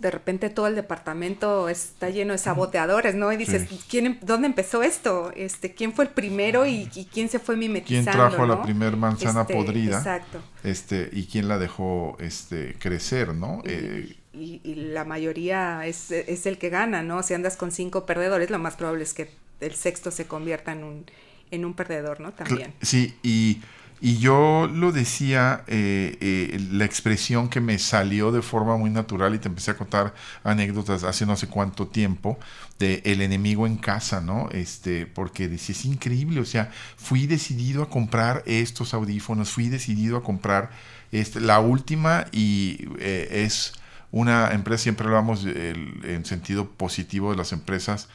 de 0.00 0.10
repente 0.10 0.50
todo 0.50 0.66
el 0.66 0.74
departamento 0.74 1.68
está 1.68 2.08
lleno 2.10 2.32
de 2.32 2.38
saboteadores, 2.38 3.14
¿no? 3.14 3.30
Y 3.32 3.36
dices, 3.36 3.68
¿quién, 3.88 4.06
em-, 4.06 4.18
¿dónde 4.22 4.46
empezó 4.46 4.82
esto? 4.82 5.30
Este, 5.36 5.74
¿Quién 5.74 5.92
fue 5.92 6.06
el 6.06 6.10
primero 6.10 6.66
y, 6.66 6.86
quién 7.12 7.28
se 7.28 7.38
fue 7.38 7.56
mimetizando? 7.56 8.10
¿Quién 8.10 8.30
trajo 8.30 8.46
la 8.46 8.62
primera 8.62 8.96
manzana 8.96 9.42
Este, 9.42 9.54
podrida? 9.54 9.98
Exacto. 9.98 10.40
Este, 10.64 11.08
y 11.12 11.26
quién 11.26 11.48
la 11.48 11.58
dejó 11.58 12.16
este, 12.18 12.76
crecer, 12.78 13.34
¿no? 13.34 13.62
Y, 13.64 13.68
Eh, 13.68 14.16
y- 14.32 14.60
y 14.64 14.74
la 14.76 15.04
mayoría 15.04 15.84
es, 15.86 16.10
es 16.10 16.46
el 16.46 16.56
que 16.58 16.70
gana, 16.70 17.02
¿no? 17.02 17.22
Si 17.22 17.34
andas 17.34 17.56
con 17.56 17.70
cinco 17.70 18.06
perdedores, 18.06 18.48
lo 18.50 18.58
más 18.58 18.76
probable 18.76 19.02
es 19.04 19.12
que 19.12 19.30
el 19.60 19.74
sexto 19.74 20.10
se 20.10 20.26
convierta 20.26 20.72
en 20.72 20.84
un, 20.84 21.04
en 21.50 21.64
un 21.66 21.74
perdedor, 21.74 22.20
¿no? 22.20 22.32
También. 22.32 22.72
Sí, 22.80 23.14
y, 23.22 23.60
y 24.00 24.18
yo 24.18 24.66
lo 24.72 24.92
decía, 24.92 25.62
eh, 25.66 26.16
eh, 26.20 26.58
la 26.72 26.84
expresión 26.86 27.48
que 27.50 27.60
me 27.60 27.78
salió 27.78 28.32
de 28.32 28.40
forma 28.42 28.76
muy 28.76 28.90
natural 28.90 29.34
y 29.34 29.38
te 29.38 29.48
empecé 29.48 29.72
a 29.72 29.76
contar 29.76 30.14
anécdotas 30.42 31.04
hace 31.04 31.26
no 31.26 31.36
sé 31.36 31.48
cuánto 31.48 31.86
tiempo 31.86 32.38
de 32.78 33.02
el 33.04 33.20
enemigo 33.20 33.66
en 33.66 33.76
casa, 33.76 34.20
¿no? 34.22 34.48
Este, 34.52 35.06
porque 35.06 35.48
decía, 35.48 35.74
es 35.74 35.84
increíble, 35.84 36.40
o 36.40 36.44
sea, 36.46 36.70
fui 36.96 37.26
decidido 37.26 37.82
a 37.82 37.90
comprar 37.90 38.42
estos 38.46 38.94
audífonos, 38.94 39.50
fui 39.50 39.68
decidido 39.68 40.16
a 40.16 40.22
comprar 40.22 40.70
este, 41.12 41.40
la 41.40 41.60
última 41.60 42.26
y 42.32 42.86
eh, 43.00 43.44
es 43.44 43.74
una 44.12 44.50
empresa, 44.52 44.84
siempre 44.84 45.06
hablamos 45.06 45.44
del- 45.44 46.00
en 46.04 46.24
sentido 46.24 46.68
positivo 46.70 47.30
de 47.30 47.36
las 47.36 47.52
empresas, 47.52 48.08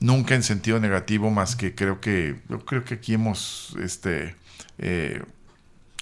nunca 0.00 0.34
en 0.34 0.42
sentido 0.42 0.80
negativo, 0.80 1.30
más 1.30 1.56
que 1.56 1.74
creo 1.74 2.00
que, 2.00 2.36
yo 2.48 2.60
creo 2.64 2.84
que 2.84 2.94
aquí 2.94 3.14
hemos 3.14 3.76
este, 3.82 4.36
eh, 4.78 5.22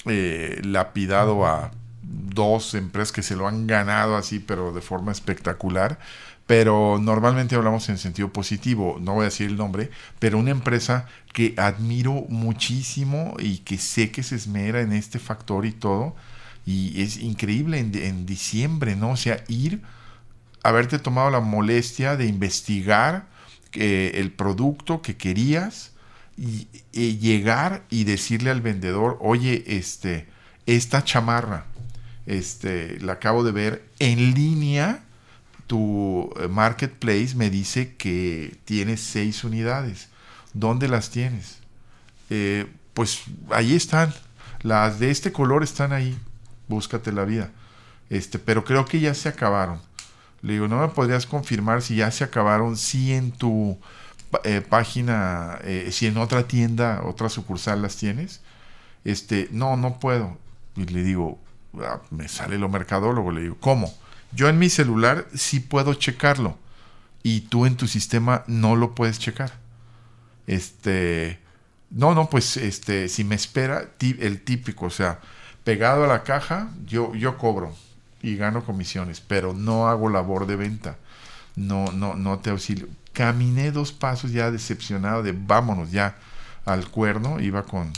eh, 0.06 0.60
lapidado 0.64 1.46
a 1.46 1.70
dos 2.02 2.74
empresas 2.74 3.12
que 3.12 3.22
se 3.22 3.36
lo 3.36 3.46
han 3.46 3.66
ganado 3.66 4.16
así, 4.16 4.38
pero 4.38 4.72
de 4.72 4.80
forma 4.80 5.12
espectacular. 5.12 5.98
Pero 6.46 6.98
normalmente 7.00 7.54
hablamos 7.54 7.88
en 7.88 7.98
sentido 7.98 8.32
positivo, 8.32 8.98
no 9.00 9.14
voy 9.14 9.22
a 9.22 9.24
decir 9.26 9.48
el 9.48 9.56
nombre, 9.56 9.90
pero 10.18 10.38
una 10.38 10.50
empresa 10.50 11.06
que 11.32 11.54
admiro 11.56 12.26
muchísimo 12.28 13.36
y 13.38 13.58
que 13.58 13.78
sé 13.78 14.10
que 14.10 14.22
se 14.22 14.36
esmera 14.36 14.80
en 14.80 14.92
este 14.92 15.18
factor 15.18 15.64
y 15.66 15.72
todo. 15.72 16.16
Y 16.66 17.00
es 17.02 17.16
increíble 17.18 17.78
en, 17.78 18.26
diciembre, 18.26 18.96
¿no? 18.96 19.12
O 19.12 19.16
sea, 19.16 19.42
ir, 19.48 19.82
haberte 20.62 20.98
tomado 20.98 21.30
la 21.30 21.40
molestia 21.40 22.16
de 22.16 22.26
investigar 22.26 23.26
eh, 23.72 24.12
el 24.16 24.32
producto 24.32 25.00
que 25.00 25.16
querías 25.16 25.91
y, 26.36 26.68
y 26.92 27.18
llegar 27.18 27.84
y 27.90 28.04
decirle 28.04 28.50
al 28.50 28.60
vendedor, 28.60 29.18
oye, 29.20 29.64
este, 29.66 30.26
esta 30.66 31.04
chamarra, 31.04 31.66
este, 32.26 33.00
la 33.00 33.14
acabo 33.14 33.44
de 33.44 33.52
ver 33.52 33.84
en 33.98 34.34
línea, 34.34 35.04
tu 35.66 36.30
eh, 36.38 36.48
marketplace 36.48 37.34
me 37.34 37.50
dice 37.50 37.94
que 37.96 38.58
tienes 38.64 39.00
seis 39.00 39.44
unidades. 39.44 40.08
¿Dónde 40.52 40.88
las 40.88 41.10
tienes? 41.10 41.58
Eh, 42.30 42.66
pues 42.94 43.22
ahí 43.50 43.74
están. 43.74 44.12
Las 44.60 44.98
de 44.98 45.10
este 45.10 45.32
color 45.32 45.62
están 45.62 45.92
ahí. 45.92 46.18
Búscate 46.68 47.10
la 47.10 47.24
vida. 47.24 47.50
Este, 48.10 48.38
pero 48.38 48.64
creo 48.64 48.84
que 48.84 49.00
ya 49.00 49.14
se 49.14 49.28
acabaron. 49.28 49.80
Le 50.42 50.54
digo, 50.54 50.68
¿no 50.68 50.80
me 50.80 50.88
podrías 50.88 51.24
confirmar 51.24 51.82
si 51.82 51.96
ya 51.96 52.10
se 52.10 52.24
acabaron? 52.24 52.76
Si 52.76 53.12
en 53.12 53.32
tu 53.32 53.78
eh, 54.44 54.60
página, 54.60 55.58
eh, 55.62 55.88
si 55.92 56.06
en 56.06 56.16
otra 56.16 56.46
tienda, 56.46 57.02
otra 57.04 57.28
sucursal 57.28 57.82
las 57.82 57.96
tienes. 57.96 58.40
Este, 59.04 59.48
no, 59.50 59.76
no 59.76 59.98
puedo. 59.98 60.36
Y 60.76 60.86
le 60.86 61.02
digo, 61.02 61.38
ah, 61.80 62.00
me 62.10 62.28
sale 62.28 62.58
lo 62.58 62.68
mercadólogo. 62.68 63.32
Le 63.32 63.42
digo, 63.42 63.56
¿cómo? 63.60 63.92
Yo 64.32 64.48
en 64.48 64.58
mi 64.58 64.70
celular 64.70 65.26
sí 65.34 65.60
puedo 65.60 65.94
checarlo. 65.94 66.56
Y 67.22 67.42
tú 67.42 67.66
en 67.66 67.76
tu 67.76 67.86
sistema 67.86 68.44
no 68.46 68.76
lo 68.76 68.94
puedes 68.94 69.18
checar. 69.18 69.52
Este, 70.46 71.38
no, 71.90 72.14
no, 72.14 72.28
pues 72.28 72.56
este, 72.56 73.08
si 73.08 73.22
me 73.24 73.34
espera, 73.34 73.90
el 74.00 74.40
típico, 74.40 74.86
o 74.86 74.90
sea, 74.90 75.20
pegado 75.62 76.04
a 76.04 76.08
la 76.08 76.24
caja, 76.24 76.70
yo, 76.86 77.14
yo 77.14 77.38
cobro 77.38 77.74
y 78.22 78.36
gano 78.36 78.64
comisiones, 78.64 79.20
pero 79.20 79.52
no 79.52 79.88
hago 79.88 80.08
labor 80.08 80.46
de 80.46 80.56
venta. 80.56 80.96
No, 81.54 81.92
no, 81.92 82.14
no 82.14 82.38
te 82.38 82.50
auxilio. 82.50 82.88
Caminé 83.12 83.72
dos 83.72 83.92
pasos 83.92 84.32
ya 84.32 84.50
decepcionado 84.50 85.22
de 85.22 85.32
vámonos 85.32 85.90
ya 85.90 86.16
al 86.64 86.88
cuerno, 86.88 87.40
iba 87.40 87.64
con, 87.64 87.92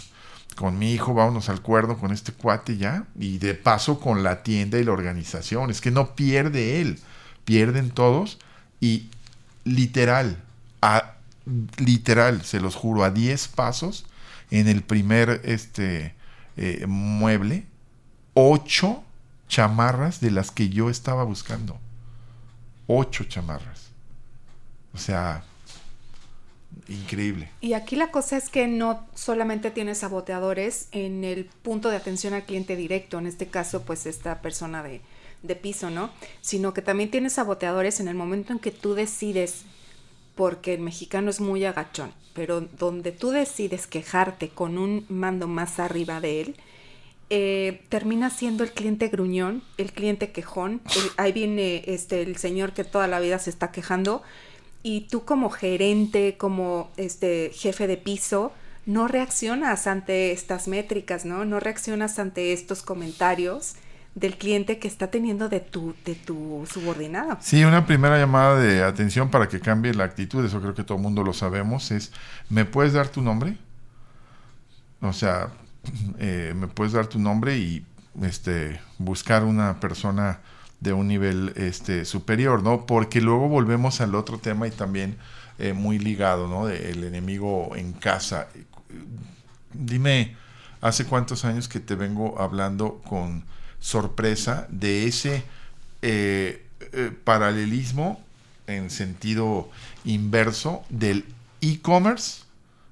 con 0.56 0.78
mi 0.78 0.92
hijo, 0.92 1.14
vámonos 1.14 1.48
al 1.48 1.60
cuerno 1.62 1.98
con 1.98 2.12
este 2.12 2.32
cuate 2.32 2.76
ya, 2.76 3.04
y 3.18 3.38
de 3.38 3.54
paso 3.54 4.00
con 4.00 4.22
la 4.22 4.42
tienda 4.42 4.78
y 4.78 4.84
la 4.84 4.92
organización. 4.92 5.70
Es 5.70 5.80
que 5.80 5.90
no 5.90 6.14
pierde 6.14 6.80
él, 6.80 6.98
pierden 7.44 7.90
todos, 7.90 8.38
y 8.80 9.08
literal, 9.64 10.42
a, 10.82 11.14
literal, 11.78 12.42
se 12.42 12.60
los 12.60 12.74
juro, 12.74 13.04
a 13.04 13.10
10 13.10 13.48
pasos 13.48 14.06
en 14.50 14.68
el 14.68 14.82
primer 14.82 15.40
este 15.44 16.14
eh, 16.56 16.84
mueble, 16.86 17.66
ocho 18.34 19.02
chamarras 19.48 20.20
de 20.20 20.30
las 20.30 20.50
que 20.50 20.68
yo 20.68 20.90
estaba 20.90 21.24
buscando. 21.24 21.78
Ocho 22.86 23.24
chamarras. 23.24 23.93
O 24.94 24.98
sea, 24.98 25.44
increíble. 26.88 27.50
Y 27.60 27.72
aquí 27.72 27.96
la 27.96 28.10
cosa 28.10 28.36
es 28.36 28.48
que 28.48 28.66
no 28.66 29.06
solamente 29.14 29.70
tienes 29.70 29.98
saboteadores 29.98 30.88
en 30.92 31.24
el 31.24 31.46
punto 31.62 31.88
de 31.88 31.96
atención 31.96 32.34
al 32.34 32.44
cliente 32.44 32.76
directo, 32.76 33.18
en 33.18 33.26
este 33.26 33.46
caso 33.46 33.82
pues 33.82 34.06
esta 34.06 34.40
persona 34.40 34.82
de, 34.82 35.00
de 35.42 35.56
piso, 35.56 35.90
¿no? 35.90 36.10
Sino 36.40 36.74
que 36.74 36.82
también 36.82 37.10
tienes 37.10 37.34
saboteadores 37.34 38.00
en 38.00 38.08
el 38.08 38.14
momento 38.14 38.52
en 38.52 38.58
que 38.58 38.70
tú 38.70 38.94
decides, 38.94 39.62
porque 40.34 40.74
el 40.74 40.80
mexicano 40.80 41.30
es 41.30 41.40
muy 41.40 41.64
agachón, 41.64 42.12
pero 42.34 42.60
donde 42.60 43.12
tú 43.12 43.30
decides 43.30 43.86
quejarte 43.86 44.48
con 44.48 44.78
un 44.78 45.06
mando 45.08 45.46
más 45.48 45.78
arriba 45.78 46.20
de 46.20 46.40
él, 46.40 46.56
eh, 47.30 47.82
termina 47.88 48.30
siendo 48.30 48.64
el 48.64 48.72
cliente 48.72 49.08
gruñón, 49.08 49.62
el 49.78 49.92
cliente 49.92 50.30
quejón. 50.30 50.82
ahí 51.16 51.32
viene 51.32 51.82
este 51.86 52.22
el 52.22 52.36
señor 52.36 52.72
que 52.72 52.84
toda 52.84 53.06
la 53.06 53.18
vida 53.18 53.38
se 53.38 53.50
está 53.50 53.72
quejando 53.72 54.22
y 54.84 55.08
tú 55.08 55.24
como 55.24 55.48
gerente, 55.48 56.36
como 56.36 56.92
este 56.98 57.50
jefe 57.54 57.88
de 57.88 57.96
piso, 57.96 58.52
no 58.84 59.08
reaccionas 59.08 59.86
ante 59.86 60.30
estas 60.30 60.68
métricas, 60.68 61.24
¿no? 61.24 61.46
No 61.46 61.58
reaccionas 61.58 62.18
ante 62.18 62.52
estos 62.52 62.82
comentarios 62.82 63.76
del 64.14 64.36
cliente 64.36 64.78
que 64.78 64.86
está 64.86 65.10
teniendo 65.10 65.48
de 65.48 65.60
tu, 65.60 65.94
de 66.04 66.14
tu 66.14 66.68
subordinado. 66.70 67.38
Sí, 67.40 67.64
una 67.64 67.86
primera 67.86 68.18
llamada 68.18 68.60
de 68.60 68.84
atención 68.84 69.30
para 69.30 69.48
que 69.48 69.58
cambie 69.58 69.94
la 69.94 70.04
actitud, 70.04 70.44
eso 70.44 70.60
creo 70.60 70.74
que 70.74 70.84
todo 70.84 70.98
el 70.98 71.02
mundo 71.02 71.24
lo 71.24 71.32
sabemos, 71.32 71.90
es, 71.90 72.12
¿me 72.50 72.66
puedes 72.66 72.92
dar 72.92 73.08
tu 73.08 73.22
nombre? 73.22 73.56
O 75.00 75.14
sea, 75.14 75.48
eh, 76.18 76.52
¿me 76.54 76.68
puedes 76.68 76.92
dar 76.92 77.06
tu 77.06 77.18
nombre 77.18 77.56
y 77.56 77.86
este, 78.22 78.80
buscar 78.98 79.44
una 79.44 79.80
persona 79.80 80.40
de 80.84 80.92
un 80.92 81.08
nivel 81.08 81.54
este, 81.56 82.04
superior, 82.04 82.62
¿no? 82.62 82.84
Porque 82.84 83.22
luego 83.22 83.48
volvemos 83.48 84.02
al 84.02 84.14
otro 84.14 84.38
tema 84.38 84.68
y 84.68 84.70
también 84.70 85.16
eh, 85.58 85.72
muy 85.72 85.98
ligado, 85.98 86.46
¿no? 86.46 86.68
El 86.68 87.04
enemigo 87.04 87.74
en 87.74 87.94
casa. 87.94 88.48
Dime, 89.72 90.36
¿hace 90.82 91.06
cuántos 91.06 91.46
años 91.46 91.68
que 91.68 91.80
te 91.80 91.94
vengo 91.94 92.38
hablando 92.38 93.00
con 93.08 93.44
sorpresa 93.80 94.66
de 94.68 95.06
ese 95.06 95.42
eh, 96.02 96.66
eh, 96.92 97.10
paralelismo 97.24 98.22
en 98.66 98.90
sentido 98.90 99.70
inverso 100.04 100.84
del 100.90 101.24
e-commerce 101.62 102.42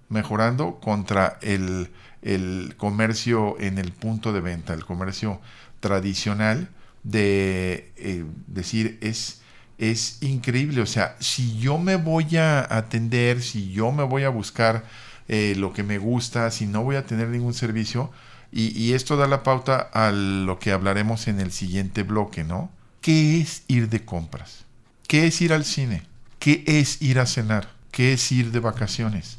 mejorando 0.09 0.81
contra 0.81 1.39
el, 1.43 1.91
el 2.23 2.75
comercio 2.79 3.61
en 3.61 3.77
el 3.77 3.93
punto 3.93 4.33
de 4.33 4.41
venta, 4.41 4.73
el 4.73 4.87
comercio 4.87 5.43
tradicional 5.81 6.71
de 7.03 7.93
eh, 7.97 8.25
decir 8.47 8.99
es 9.01 9.41
es 9.79 10.23
increíble, 10.23 10.81
o 10.81 10.87
sea, 10.87 11.17
si 11.19 11.59
yo 11.59 11.77
me 11.77 11.97
voy 11.97 12.37
a 12.37 12.61
atender, 12.61 13.43
si 13.43 13.73
yo 13.73 13.91
me 13.91 14.05
voy 14.05 14.23
a 14.23 14.29
buscar 14.29 14.85
eh, 15.27 15.55
lo 15.57 15.73
que 15.73 15.83
me 15.83 15.99
gusta, 15.99 16.53
si 16.53 16.67
no 16.67 16.85
voy 16.85 16.95
a 16.95 17.05
tener 17.05 17.29
ningún 17.29 17.53
servicio, 17.53 18.13
y, 18.53 18.79
y 18.81 18.93
esto 18.93 19.17
da 19.17 19.27
la 19.27 19.43
pauta 19.43 19.79
a 19.93 20.13
lo 20.13 20.61
que 20.61 20.71
hablaremos 20.71 21.27
en 21.27 21.41
el 21.41 21.51
siguiente 21.51 22.05
bloque, 22.05 22.45
¿no? 22.45 22.71
¿Qué 23.01 23.41
es 23.41 23.65
ir 23.67 23.89
de 23.89 24.05
compras? 24.05 24.67
¿Qué 25.09 25.27
es 25.27 25.41
ir 25.41 25.53
al 25.53 25.65
cine? 25.65 26.03
¿qué 26.43 26.65
es 26.67 27.01
ir 27.01 27.21
a 27.21 27.27
cenar? 27.27 27.69
¿Qué 27.93 28.15
es 28.15 28.33
ir 28.33 28.51
de 28.51 28.59
vacaciones? 28.59 29.39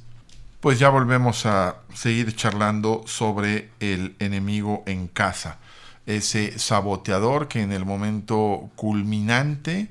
Pues 0.62 0.80
ya 0.80 0.88
volvemos 0.88 1.46
a 1.46 1.76
seguir 1.94 2.34
charlando 2.34 3.04
sobre 3.08 3.72
el 3.82 4.16
enemigo 4.20 4.84
en 4.86 5.10
casa, 5.10 5.58
ese 6.06 6.58
saboteador 6.60 7.48
que 7.48 7.62
en 7.62 7.72
el 7.72 7.86
momento 7.86 8.70
culminante 8.76 9.90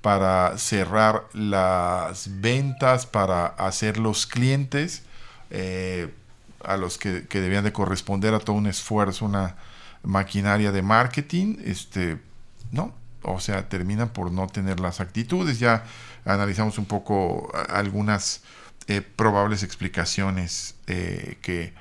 para 0.00 0.58
cerrar 0.58 1.28
las 1.32 2.40
ventas, 2.40 3.06
para 3.06 3.46
hacer 3.46 3.98
los 3.98 4.26
clientes 4.26 5.04
eh, 5.50 6.12
a 6.64 6.76
los 6.76 6.98
que, 6.98 7.22
debían 7.22 7.64
de 7.64 7.72
corresponder 7.72 8.34
a 8.34 8.40
todo 8.40 8.56
un 8.56 8.66
esfuerzo, 8.66 9.24
una 9.24 9.56
maquinaria 10.02 10.72
de 10.72 10.82
marketing, 10.82 11.56
este, 11.64 12.18
no, 12.72 12.92
o 13.22 13.38
sea, 13.38 13.68
terminan 13.68 14.08
por 14.08 14.32
no 14.32 14.48
tener 14.48 14.80
las 14.80 15.00
actitudes. 15.00 15.60
Ya 15.60 15.84
analizamos 16.24 16.78
un 16.78 16.86
poco 16.86 17.52
algunas 17.68 18.42
eh, 18.88 19.00
probables 19.00 19.62
explicaciones 19.62 20.74
eh, 20.88 21.38
que 21.42 21.72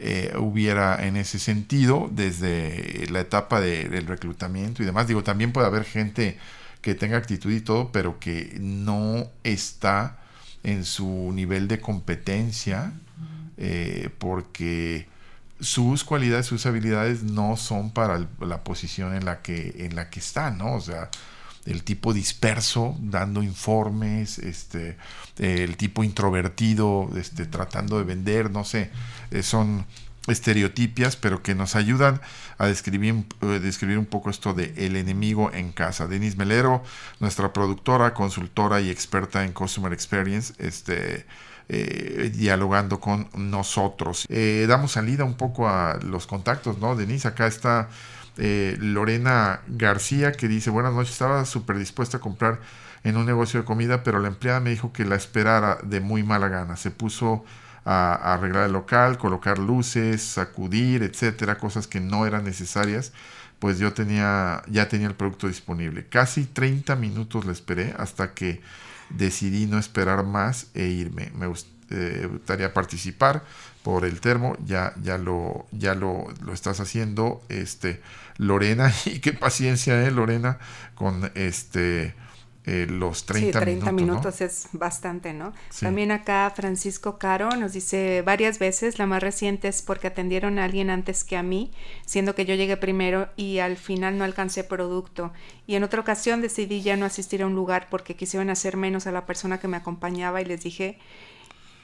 eh, 0.00 0.32
hubiera 0.38 1.06
en 1.06 1.16
ese 1.16 1.38
sentido 1.38 2.08
desde 2.10 3.06
la 3.10 3.20
etapa 3.20 3.60
del 3.60 4.06
reclutamiento 4.06 4.82
y 4.82 4.86
demás. 4.86 5.06
Digo, 5.06 5.22
también 5.22 5.52
puede 5.52 5.66
haber 5.66 5.84
gente 5.84 6.38
que 6.80 6.94
tenga 6.94 7.18
actitud 7.18 7.52
y 7.52 7.60
todo, 7.60 7.92
pero 7.92 8.18
que 8.18 8.56
no 8.60 9.28
está 9.44 10.18
en 10.62 10.84
su 10.84 11.32
nivel 11.34 11.68
de 11.68 11.80
competencia 11.80 12.92
porque 14.18 15.06
sus 15.60 16.04
cualidades, 16.04 16.46
sus 16.46 16.64
habilidades 16.66 17.22
no 17.22 17.56
son 17.56 17.90
para 17.90 18.26
la 18.40 18.64
posición 18.64 19.14
en 19.14 19.24
la 19.24 19.42
que 19.42 19.74
en 19.84 19.94
la 19.94 20.08
que 20.08 20.20
están, 20.20 20.58
¿no? 20.58 20.74
O 20.74 20.80
sea, 20.80 21.10
el 21.66 21.82
tipo 21.82 22.12
disperso 22.12 22.96
dando 23.00 23.42
informes, 23.42 24.38
este, 24.38 24.96
el 25.38 25.76
tipo 25.76 26.04
introvertido, 26.04 27.10
este, 27.16 27.46
tratando 27.46 27.98
de 27.98 28.04
vender, 28.04 28.50
no 28.50 28.64
sé, 28.64 28.90
eh, 29.30 29.42
son 29.42 29.86
estereotipias, 30.26 31.16
pero 31.16 31.42
que 31.42 31.54
nos 31.54 31.76
ayudan 31.76 32.20
a 32.58 32.66
describir, 32.66 33.24
eh, 33.40 33.46
describir 33.60 33.98
un 33.98 34.06
poco 34.06 34.30
esto 34.30 34.54
de 34.54 34.74
el 34.76 34.96
enemigo 34.96 35.50
en 35.52 35.72
casa. 35.72 36.06
Denis 36.06 36.36
Melero, 36.36 36.82
nuestra 37.20 37.52
productora, 37.52 38.14
consultora 38.14 38.80
y 38.80 38.90
experta 38.90 39.44
en 39.44 39.52
Customer 39.52 39.92
Experience, 39.92 40.54
este, 40.58 41.26
eh, 41.68 42.32
dialogando 42.34 43.00
con 43.00 43.28
nosotros. 43.34 44.26
Eh, 44.28 44.66
damos 44.68 44.92
salida 44.92 45.24
un 45.24 45.34
poco 45.34 45.68
a 45.68 45.98
los 46.02 46.26
contactos, 46.26 46.78
¿no? 46.78 46.96
Denise, 46.96 47.28
acá 47.28 47.46
está 47.46 47.88
eh, 48.40 48.76
Lorena 48.80 49.60
García 49.68 50.32
que 50.32 50.48
dice, 50.48 50.70
buenas 50.70 50.92
noches, 50.92 51.12
estaba 51.12 51.44
súper 51.44 51.78
dispuesta 51.78 52.16
a 52.16 52.20
comprar 52.20 52.60
en 53.04 53.16
un 53.16 53.26
negocio 53.26 53.60
de 53.60 53.66
comida, 53.66 54.02
pero 54.02 54.18
la 54.18 54.28
empleada 54.28 54.60
me 54.60 54.70
dijo 54.70 54.92
que 54.92 55.04
la 55.04 55.14
esperara 55.14 55.78
de 55.82 56.00
muy 56.00 56.22
mala 56.22 56.48
gana. 56.48 56.76
Se 56.76 56.90
puso 56.90 57.44
a, 57.84 58.14
a 58.14 58.34
arreglar 58.34 58.66
el 58.66 58.72
local, 58.72 59.18
colocar 59.18 59.58
luces, 59.58 60.22
sacudir, 60.22 61.02
etcétera, 61.02 61.58
cosas 61.58 61.86
que 61.86 62.00
no 62.00 62.26
eran 62.26 62.44
necesarias 62.44 63.12
pues 63.60 63.78
yo 63.78 63.92
tenía, 63.92 64.62
ya 64.68 64.88
tenía 64.88 65.06
el 65.06 65.14
producto 65.14 65.46
disponible. 65.46 66.06
Casi 66.06 66.46
30 66.46 66.96
minutos 66.96 67.44
le 67.44 67.52
esperé 67.52 67.94
hasta 67.98 68.32
que 68.32 68.62
decidí 69.10 69.66
no 69.66 69.78
esperar 69.78 70.24
más 70.24 70.68
e 70.74 70.86
irme. 70.86 71.30
Me 71.36 71.46
eh, 71.90 72.28
gustaría 72.30 72.72
participar 72.72 73.44
por 73.82 74.04
el 74.04 74.20
termo, 74.20 74.56
ya, 74.64 74.94
ya, 75.02 75.18
lo, 75.18 75.66
ya 75.72 75.94
lo, 75.94 76.26
lo, 76.44 76.52
estás 76.52 76.80
haciendo, 76.80 77.42
este, 77.48 78.00
Lorena, 78.36 78.92
y 79.06 79.20
qué 79.20 79.32
paciencia, 79.32 80.02
eh, 80.06 80.10
Lorena, 80.10 80.58
con 80.94 81.30
este 81.34 82.14
eh, 82.66 82.86
los 82.86 83.24
30, 83.24 83.58
sí, 83.58 83.64
30 83.64 83.92
minutos. 83.92 84.42
es 84.42 84.68
bastante, 84.72 85.32
¿no? 85.32 85.54
También 85.80 86.12
acá 86.12 86.52
Francisco 86.54 87.18
Caro 87.18 87.48
nos 87.56 87.72
dice 87.72 88.22
varias 88.22 88.58
veces, 88.58 88.98
la 88.98 89.06
más 89.06 89.22
reciente 89.22 89.68
es 89.68 89.80
porque 89.80 90.08
atendieron 90.08 90.58
a 90.58 90.64
alguien 90.64 90.90
antes 90.90 91.24
que 91.24 91.38
a 91.38 91.42
mí, 91.42 91.72
siendo 92.04 92.34
que 92.34 92.44
yo 92.44 92.54
llegué 92.54 92.76
primero 92.76 93.30
y 93.34 93.60
al 93.60 93.78
final 93.78 94.18
no 94.18 94.24
alcancé 94.24 94.62
producto. 94.62 95.32
Y 95.66 95.74
en 95.76 95.84
otra 95.84 96.00
ocasión 96.00 96.42
decidí 96.42 96.82
ya 96.82 96.96
no 96.96 97.06
asistir 97.06 97.42
a 97.42 97.46
un 97.46 97.54
lugar 97.54 97.88
porque 97.90 98.14
quisieron 98.14 98.50
hacer 98.50 98.76
menos 98.76 99.06
a 99.06 99.12
la 99.12 99.24
persona 99.24 99.58
que 99.58 99.66
me 99.66 99.78
acompañaba 99.78 100.42
y 100.42 100.44
les 100.44 100.62
dije, 100.62 100.98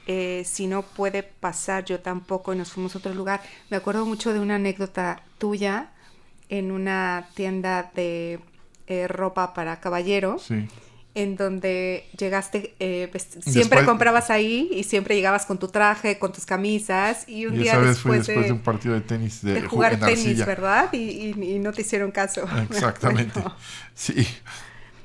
eh, 0.09 0.43
si 0.45 0.67
no 0.67 0.83
puede 0.83 1.21
pasar, 1.21 1.83
yo 1.83 1.99
tampoco, 1.99 2.53
y 2.53 2.57
nos 2.57 2.71
fuimos 2.71 2.95
a 2.95 2.99
otro 2.99 3.13
lugar. 3.13 3.41
Me 3.69 3.75
acuerdo 3.75 4.05
mucho 4.05 4.31
de 4.31 4.39
una 4.39 4.55
anécdota 4.55 5.21
tuya 5.37 5.89
en 6.47 6.71
una 6.71 7.27
tienda 7.33 7.91
de 7.93 8.39
eh, 8.87 9.07
ropa 9.09 9.53
para 9.53 9.81
caballero. 9.81 10.37
En 11.13 11.35
donde 11.35 12.07
llegaste, 12.17 12.75
eh, 12.79 13.09
pues, 13.11 13.27
siempre 13.41 13.83
comprabas 13.83 14.29
ahí 14.29 14.69
y 14.71 14.83
siempre 14.83 15.15
llegabas 15.15 15.45
con 15.45 15.57
tu 15.57 15.67
traje, 15.67 16.19
con 16.19 16.31
tus 16.31 16.45
camisas. 16.45 17.27
Y 17.27 17.45
un 17.45 17.55
día 17.55 17.73
esa 17.73 17.81
después, 17.81 18.01
fue 18.01 18.17
después 18.19 18.45
de, 18.45 18.51
un 18.53 18.59
partido 18.59 18.93
de 18.93 19.01
tenis. 19.01 19.41
De, 19.41 19.61
jugar 19.63 19.99
tenis, 19.99 20.45
¿verdad? 20.45 20.93
Y, 20.93 21.33
no 21.59 21.73
te 21.73 21.81
hicieron 21.81 22.11
caso. 22.11 22.47
Exactamente. 22.69 23.43
Sí. 23.93 24.25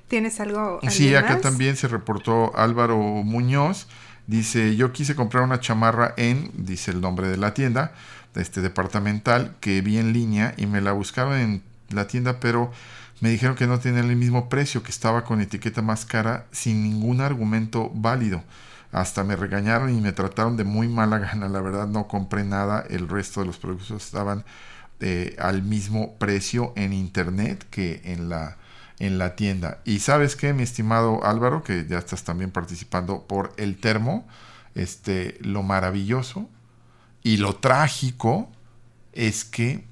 ¿Tienes 0.07 0.38
algo? 0.38 0.79
Sí, 0.91 1.12
acá 1.15 1.41
también 1.41 1.75
se 1.75 1.88
reportó 1.88 2.55
Álvaro 2.55 2.99
Muñoz. 2.99 3.88
Dice, 4.27 4.77
yo 4.77 4.93
quise 4.93 5.15
comprar 5.15 5.43
una 5.45 5.61
chamarra 5.61 6.15
en, 6.17 6.51
dice 6.55 6.91
el 6.91 7.01
nombre 7.01 7.29
de 7.29 7.37
la 7.37 7.55
tienda, 7.55 7.93
este 8.35 8.61
departamental, 8.61 9.55
que 9.61 9.81
vi 9.83 9.99
en 9.99 10.13
línea 10.13 10.55
y 10.57 10.67
me 10.67 10.81
la 10.81 10.93
buscaba 10.93 11.43
en 11.43 11.63
la 11.91 12.07
tienda, 12.07 12.41
pero 12.41 12.73
me 13.21 13.31
dijeron 13.31 13.57
que 13.57 13.67
no 13.67 13.79
tenían 13.79 14.11
el 14.11 14.17
mismo 14.17 14.49
precio, 14.49 14.83
que 14.83 14.91
estaba 14.91 15.25
con 15.25 15.41
etiqueta 15.41 15.83
más 15.83 16.05
cara 16.05 16.47
sin 16.51 16.83
ningún 16.83 17.21
argumento 17.21 17.91
válido. 17.95 18.43
Hasta 18.91 19.25
me 19.25 19.37
regañaron 19.37 19.97
y 19.97 20.01
me 20.01 20.13
trataron 20.13 20.57
de 20.57 20.65
muy 20.65 20.89
mala 20.89 21.19
gana. 21.21 21.49
La 21.49 21.61
verdad 21.61 21.87
no 21.87 22.09
compré 22.09 22.45
nada. 22.45 22.85
El 22.89 23.09
resto 23.09 23.41
de 23.41 23.47
los 23.47 23.59
productos 23.59 24.05
estaban 24.05 24.45
eh, 25.01 25.37
al 25.39 25.63
mismo 25.63 26.17
precio 26.17 26.73
en 26.77 26.93
internet 26.93 27.65
que 27.71 28.03
en 28.05 28.29
la, 28.29 28.57
en 29.03 29.19
la 29.19 29.35
tienda. 29.35 29.81
Y 29.85 29.99
sabes 29.99 30.37
qué, 30.37 30.53
mi 30.53 30.62
estimado 30.62 31.25
Álvaro, 31.25 31.65
que 31.65 31.87
ya 31.88 31.99
estás 31.99 32.23
también 32.23 32.53
participando 32.53 33.25
por 33.25 33.53
el 33.57 33.77
termo, 33.77 34.25
este, 34.77 35.38
lo 35.41 35.65
maravilloso 35.65 36.49
y 37.25 37.38
lo 37.38 37.57
trágico 37.57 38.49
es 39.12 39.45
que 39.45 39.85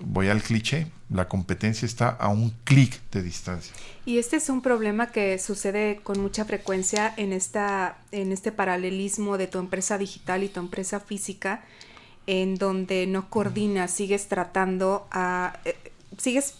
voy 0.00 0.28
al 0.28 0.42
cliché, 0.42 0.90
la 1.10 1.28
competencia 1.28 1.84
está 1.84 2.08
a 2.08 2.28
un 2.28 2.54
clic 2.64 2.98
de 3.10 3.22
distancia. 3.22 3.74
Y 4.06 4.16
este 4.16 4.36
es 4.36 4.48
un 4.48 4.62
problema 4.62 5.08
que 5.08 5.38
sucede 5.38 6.00
con 6.02 6.18
mucha 6.18 6.46
frecuencia 6.46 7.12
en, 7.18 7.34
esta, 7.34 7.98
en 8.10 8.32
este 8.32 8.52
paralelismo 8.52 9.36
de 9.36 9.48
tu 9.48 9.58
empresa 9.58 9.98
digital 9.98 10.44
y 10.44 10.48
tu 10.48 10.60
empresa 10.60 10.98
física, 10.98 11.62
en 12.26 12.54
donde 12.54 13.06
no 13.06 13.28
coordinas, 13.28 13.90
sigues 13.90 14.28
tratando 14.28 15.06
a... 15.10 15.58
Eh, 15.66 15.76
sigues 16.16 16.54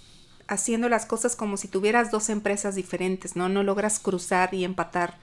haciendo 0.51 0.89
las 0.89 1.07
cosas 1.07 1.37
como 1.37 1.57
si 1.57 1.69
tuvieras 1.69 2.11
dos 2.11 2.29
empresas 2.29 2.75
diferentes, 2.75 3.37
¿no? 3.37 3.49
No 3.49 3.63
logras 3.63 4.01
cruzar 4.01 4.53
y 4.53 4.65
empatar 4.65 5.17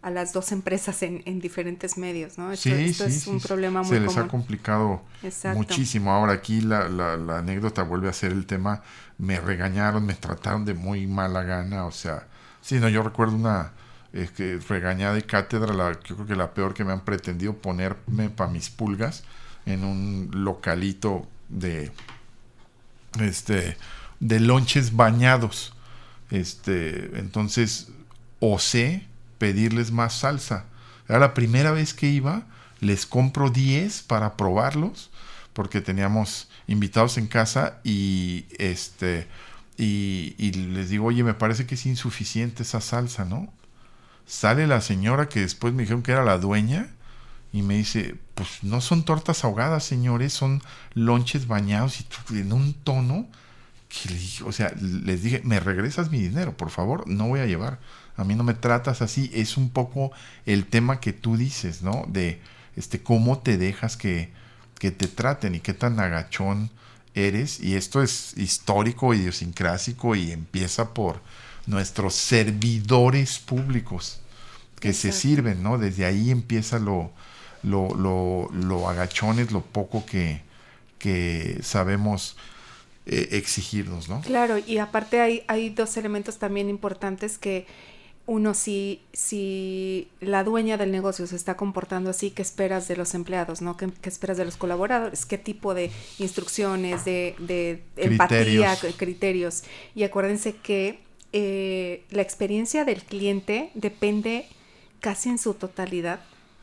a 0.00 0.10
las 0.10 0.32
dos 0.32 0.52
empresas 0.52 1.02
en, 1.02 1.22
en 1.26 1.40
diferentes 1.40 1.98
medios, 1.98 2.38
¿no? 2.38 2.52
Esto, 2.52 2.70
sí, 2.70 2.94
es 3.04 3.26
un 3.26 3.40
problema 3.40 3.82
muy 3.82 3.90
Se 3.90 4.00
les 4.00 4.16
ha 4.16 4.28
complicado 4.28 5.02
muchísimo. 5.54 6.12
Ahora 6.12 6.32
aquí 6.32 6.60
la, 6.60 6.88
la, 6.88 7.16
la, 7.16 7.38
anécdota 7.38 7.82
vuelve 7.82 8.08
a 8.08 8.12
ser 8.12 8.30
el 8.30 8.46
tema, 8.46 8.82
me 9.18 9.40
regañaron, 9.40 10.06
me 10.06 10.14
trataron 10.14 10.64
de 10.64 10.74
muy 10.74 11.08
mala 11.08 11.42
gana, 11.42 11.84
o 11.84 11.90
sea, 11.90 12.28
sí, 12.62 12.78
no, 12.78 12.88
yo 12.88 13.02
recuerdo 13.02 13.34
una 13.34 13.72
que 14.36 14.58
regañada 14.68 15.14
de 15.14 15.22
cátedra, 15.22 15.74
la, 15.74 15.92
yo 16.04 16.14
creo 16.14 16.26
que 16.26 16.36
la 16.36 16.54
peor 16.54 16.72
que 16.72 16.84
me 16.84 16.92
han 16.92 17.04
pretendido 17.04 17.54
ponerme 17.54 18.30
para 18.30 18.50
mis 18.50 18.70
pulgas 18.70 19.24
en 19.66 19.84
un 19.84 20.30
localito 20.32 21.26
de, 21.48 21.90
este, 23.20 23.76
de 24.20 24.40
lonches 24.40 24.94
bañados. 24.96 25.74
Este, 26.30 27.18
entonces, 27.18 27.88
osé 28.40 29.06
pedirles 29.38 29.92
más 29.92 30.14
salsa. 30.14 30.64
Era 31.08 31.18
la 31.18 31.34
primera 31.34 31.70
vez 31.70 31.94
que 31.94 32.08
iba, 32.08 32.46
les 32.80 33.06
compro 33.06 33.50
10 33.50 34.02
para 34.02 34.36
probarlos, 34.36 35.10
porque 35.52 35.80
teníamos 35.80 36.48
invitados 36.66 37.18
en 37.18 37.26
casa 37.26 37.80
y 37.82 38.46
este 38.58 39.26
y, 39.80 40.52
les 40.52 40.90
digo, 40.90 41.06
oye, 41.06 41.22
me 41.22 41.34
parece 41.34 41.64
que 41.64 41.76
es 41.76 41.86
insuficiente 41.86 42.64
esa 42.64 42.80
salsa, 42.80 43.24
¿no? 43.24 43.52
Sale 44.26 44.66
la 44.66 44.80
señora 44.80 45.28
que 45.28 45.40
después 45.40 45.72
me 45.72 45.82
dijeron 45.82 46.02
que 46.02 46.10
era 46.10 46.24
la 46.24 46.38
dueña 46.38 46.88
y 47.52 47.62
me 47.62 47.76
dice, 47.76 48.16
pues 48.34 48.62
no 48.62 48.80
son 48.80 49.04
tortas 49.04 49.44
ahogadas, 49.44 49.84
señores, 49.84 50.32
son 50.32 50.62
lonches 50.94 51.46
bañados 51.46 52.00
y 52.00 52.38
en 52.38 52.52
un 52.52 52.74
tono 52.74 53.28
que 53.88 54.44
o 54.44 54.52
sea, 54.52 54.72
les 54.80 55.22
dije, 55.22 55.40
me 55.44 55.60
regresas 55.60 56.10
mi 56.10 56.20
dinero, 56.20 56.56
por 56.56 56.70
favor, 56.70 57.08
no 57.08 57.28
voy 57.28 57.40
a 57.40 57.46
llevar 57.46 57.78
a 58.18 58.24
mí 58.24 58.34
no 58.34 58.42
me 58.42 58.54
tratas 58.54 59.00
así, 59.00 59.30
es 59.32 59.56
un 59.56 59.70
poco 59.70 60.10
el 60.44 60.66
tema 60.66 61.00
que 61.00 61.12
tú 61.12 61.36
dices, 61.36 61.82
¿no? 61.82 62.04
De 62.08 62.40
este 62.76 63.00
cómo 63.00 63.38
te 63.38 63.56
dejas 63.56 63.96
que, 63.96 64.32
que 64.80 64.90
te 64.90 65.06
traten 65.06 65.54
y 65.54 65.60
qué 65.60 65.72
tan 65.72 66.00
agachón 66.00 66.68
eres. 67.14 67.60
Y 67.60 67.76
esto 67.76 68.02
es 68.02 68.36
histórico, 68.36 69.14
idiosincrásico 69.14 70.16
y 70.16 70.32
empieza 70.32 70.94
por 70.94 71.20
nuestros 71.66 72.14
servidores 72.14 73.38
públicos. 73.38 74.20
que 74.80 74.92
se 74.92 75.12
sirven, 75.12 75.62
¿no? 75.62 75.78
Desde 75.78 76.04
ahí 76.04 76.30
empieza 76.32 76.78
lo, 76.80 77.12
lo, 77.62 77.94
lo, 77.94 78.50
lo 78.52 78.88
agachones, 78.88 79.52
lo 79.52 79.62
poco 79.62 80.04
que, 80.06 80.42
que 80.98 81.60
sabemos 81.62 82.36
eh, 83.08 83.28
exigirnos, 83.32 84.08
¿no? 84.08 84.20
Claro, 84.20 84.58
y 84.58 84.78
aparte 84.78 85.20
hay, 85.20 85.42
hay 85.48 85.70
dos 85.70 85.96
elementos 85.96 86.38
también 86.38 86.68
importantes 86.68 87.38
que 87.38 87.66
uno, 88.28 88.52
si, 88.52 89.00
si 89.14 90.08
la 90.20 90.44
dueña 90.44 90.76
del 90.76 90.92
negocio 90.92 91.26
se 91.26 91.34
está 91.34 91.56
comportando 91.56 92.10
así, 92.10 92.30
¿qué 92.30 92.42
esperas 92.42 92.86
de 92.86 92.94
los 92.94 93.14
empleados? 93.14 93.62
¿no? 93.62 93.78
¿Qué, 93.78 93.90
esperas 94.04 94.36
de 94.36 94.44
los 94.44 94.58
colaboradores? 94.58 95.24
¿Qué 95.24 95.38
tipo 95.38 95.72
de 95.72 95.90
instrucciones, 96.18 97.06
de, 97.06 97.34
de 97.38 97.82
empatía, 97.96 98.76
criterios? 98.98 99.62
Y 99.94 100.02
acuérdense 100.02 100.54
que 100.56 100.98
eh, 101.32 102.04
la 102.10 102.20
experiencia 102.20 102.84
del 102.84 103.02
cliente 103.02 103.70
depende 103.72 104.44
casi 105.00 105.30
en 105.30 105.38
su 105.38 105.54
totalidad 105.54 106.20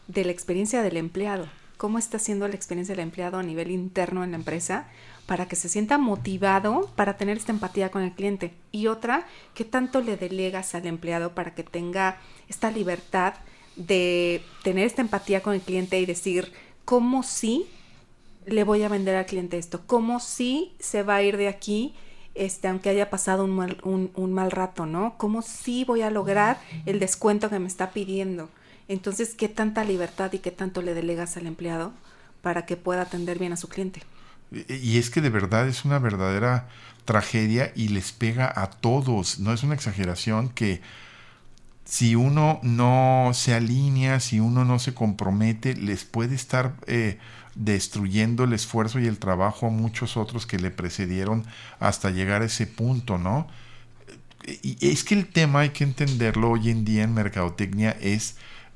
de 0.08 0.24
la 0.24 0.32
experiencia 0.32 0.84
del 0.84 0.98
empleado. 0.98 1.48
¿Cómo 1.78 1.98
está 1.98 2.20
siendo 2.20 2.48
la 2.48 2.56
experiencia 2.56 2.96
del 2.96 3.04
empleado 3.04 3.38
a 3.38 3.44
nivel 3.44 3.72
interno 3.72 4.24
en 4.24 4.32
la 4.32 4.38
empresa? 4.38 4.88
para 5.26 5.48
que 5.48 5.56
se 5.56 5.70
sienta 5.70 5.98
motivado 5.98 6.90
para 6.96 7.18
tener 7.18 7.38
esta 7.38 7.52
empatía 7.52 7.90
con 7.90 8.04
el 8.04 8.12
cliente. 8.12 8.54
Y 8.72 8.88
otra, 8.88 9.26
¿qué 9.54 9.66
tanto 9.66 10.02
le 10.02 10.18
delegas 10.18 10.76
al 10.76 10.86
empleado 10.86 11.34
para 11.34 11.56
que 11.56 11.64
tenga 11.64 12.18
esta 12.48 12.70
libertad 12.72 13.34
de 13.76 14.44
tener 14.64 14.86
esta 14.86 15.02
empatía 15.02 15.42
con 15.42 15.54
el 15.54 15.62
cliente 15.62 16.00
y 16.00 16.06
decir, 16.06 16.54
¿cómo 16.86 17.24
sí 17.24 17.66
le 18.46 18.64
voy 18.64 18.84
a 18.84 18.90
vender 18.90 19.16
al 19.16 19.26
cliente 19.26 19.58
esto? 19.58 19.82
¿Cómo 19.88 20.20
sí 20.20 20.74
se 20.80 21.02
va 21.02 21.16
a 21.16 21.24
ir 21.24 21.38
de 21.38 21.48
aquí? 21.48 21.96
Este, 22.36 22.68
aunque 22.68 22.90
haya 22.90 23.10
pasado 23.10 23.46
un 23.46 23.52
mal, 23.52 23.78
un 23.84 24.34
mal 24.34 24.52
rato, 24.52 24.86
¿no? 24.86 25.18
¿Cómo 25.18 25.42
sí 25.42 25.86
voy 25.86 26.02
a 26.02 26.10
lograr 26.12 26.60
el 26.86 27.00
descuento 27.00 27.50
que 27.50 27.60
me 27.60 27.68
está 27.68 27.92
pidiendo? 27.92 28.50
Entonces, 28.88 29.34
¿qué 29.36 29.50
tanta 29.50 29.84
libertad 29.84 30.32
y 30.34 30.40
qué 30.40 30.52
tanto 30.52 30.82
le 30.82 30.94
delegas 30.94 31.38
al 31.38 31.48
empleado 31.48 31.94
para 32.42 32.66
que 32.66 32.78
pueda 32.78 33.02
atender 33.02 33.40
bien 33.40 33.54
a 33.54 33.58
su 33.58 33.68
cliente? 33.68 34.04
Y 34.52 34.98
es 34.98 35.10
que 35.10 35.22
de 35.22 35.30
verdad 35.30 35.68
es 35.68 35.86
una 35.86 36.00
verdadera 36.00 36.68
tragedia 37.04 37.72
y 37.76 37.90
les 37.90 38.12
pega 38.12 38.52
a 38.56 38.70
todos. 38.70 39.40
No 39.40 39.54
es 39.54 39.64
una 39.64 39.76
exageración 39.76 40.50
que 40.50 40.82
si 41.86 42.16
uno 42.16 42.60
no 42.64 43.32
se 43.34 43.54
alinea, 43.54 44.20
si 44.20 44.40
uno 44.40 44.66
no 44.66 44.80
se 44.80 44.94
compromete, 44.94 45.76
les 45.76 46.04
puede 46.04 46.36
estar 46.36 46.76
eh, 46.88 47.20
destruyendo 47.54 48.44
el 48.44 48.54
esfuerzo 48.54 49.00
y 49.00 49.06
el 49.08 49.20
trabajo 49.20 49.68
a 49.68 49.70
muchos 49.70 50.18
otros 50.18 50.46
que 50.46 50.58
le 50.58 50.72
precedieron 50.72 51.46
hasta 51.80 52.10
llegar 52.10 52.42
a 52.42 52.46
ese 52.46 52.68
punto, 52.68 53.18
¿no? 53.18 53.48
Y 54.62 54.78
es 54.80 55.04
que 55.04 55.16
el 55.16 55.28
tema, 55.28 55.62
hay 55.62 55.70
que 55.70 55.84
entenderlo 55.84 56.52
hoy 56.52 56.70
en 56.70 56.86
día 56.86 57.04
en 57.04 57.14
mercadotecnia, 57.16 57.98
es 58.00 58.36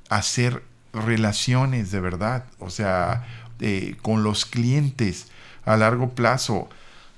hacer 0.10 0.64
relaciones 0.94 1.92
de 1.92 2.00
verdad, 2.00 2.46
o 2.60 2.70
sea, 2.70 3.26
eh, 3.60 3.96
con 4.02 4.24
los 4.24 4.46
clientes 4.46 5.28
a 5.66 5.78
largo 5.78 6.10
plazo. 6.10 6.70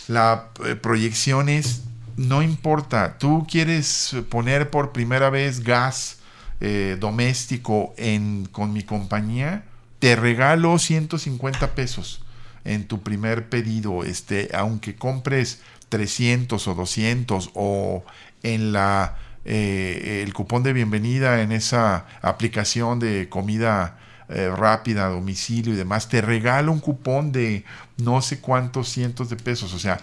La 0.08 0.50
eh, 0.66 0.76
proyección 0.76 1.50
es, 1.50 1.84
no 2.18 2.42
importa, 2.42 3.18
tú 3.18 3.48
quieres 3.50 4.16
poner 4.30 4.70
por 4.70 4.92
primera 4.92 5.30
vez 5.30 5.64
gas 5.64 6.18
eh, 6.60 6.98
doméstico 7.00 7.94
en, 7.98 8.48
con 8.52 8.74
mi 8.74 8.84
compañía, 8.84 9.64
te 10.00 10.16
regalo 10.16 10.78
150 10.78 11.76
pesos 11.76 12.24
en 12.66 12.88
tu 12.88 13.02
primer 13.02 13.50
pedido, 13.50 14.04
este, 14.04 14.50
aunque 14.54 14.96
compres 14.96 15.62
300 15.90 16.68
o 16.68 16.74
200 16.74 17.52
o 17.54 18.04
en 18.44 18.74
la 18.74 19.18
eh, 19.46 20.24
el 20.26 20.34
cupón 20.34 20.64
de 20.64 20.74
bienvenida 20.74 21.42
en 21.42 21.52
esa 21.52 22.06
aplicación 22.22 23.00
de 23.00 23.28
comida 23.30 23.98
eh, 24.30 24.50
rápida, 24.50 25.10
domicilio 25.10 25.74
y 25.74 25.76
demás, 25.78 26.08
te 26.08 26.22
regala 26.22 26.72
un 26.72 26.80
cupón 26.80 27.32
de 27.32 27.66
no 27.98 28.22
sé 28.22 28.40
cuántos 28.40 28.88
cientos 28.88 29.30
de 29.30 29.36
pesos. 29.36 29.74
O 29.74 29.80
sea, 29.80 30.00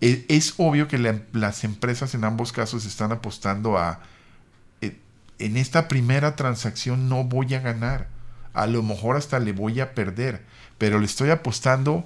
e, 0.00 0.24
es, 0.28 0.54
obvio 0.58 0.88
que 0.88 0.98
las 1.32 1.64
empresas 1.64 2.14
en 2.14 2.24
ambos 2.24 2.52
casos 2.52 2.84
están 2.84 3.12
apostando 3.12 3.78
a, 3.78 4.00
eh, 4.82 4.96
en 5.38 5.56
esta 5.56 5.88
primera 5.88 6.36
transacción 6.36 7.08
no 7.08 7.24
voy 7.24 7.54
a 7.54 7.60
ganar, 7.60 8.08
a 8.52 8.66
lo 8.66 8.82
mejor 8.82 9.16
hasta 9.16 9.40
le 9.40 9.52
voy 9.52 9.80
a 9.80 9.94
perder, 9.94 10.42
pero 10.78 10.98
le 10.98 11.06
estoy 11.06 11.30
apostando 11.30 12.04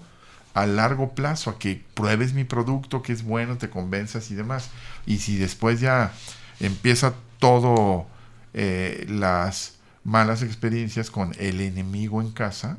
a 0.55 0.64
largo 0.64 1.14
plazo, 1.14 1.51
a 1.51 1.59
que 1.59 1.85
pruebes 1.92 2.33
mi 2.33 2.44
producto, 2.44 3.03
que 3.03 3.12
es 3.12 3.22
bueno, 3.22 3.59
te 3.59 3.68
convenzas 3.68 4.31
y 4.31 4.35
demás. 4.35 4.70
Y 5.05 5.18
si 5.18 5.37
después 5.37 5.81
ya 5.81 6.12
empieza 6.61 7.14
todo 7.38 8.07
eh, 8.55 9.07
las 9.09 9.77
malas 10.05 10.42
experiencias 10.42 11.11
con 11.11 11.33
el 11.38 11.61
enemigo 11.61 12.21
en 12.21 12.31
casa, 12.31 12.79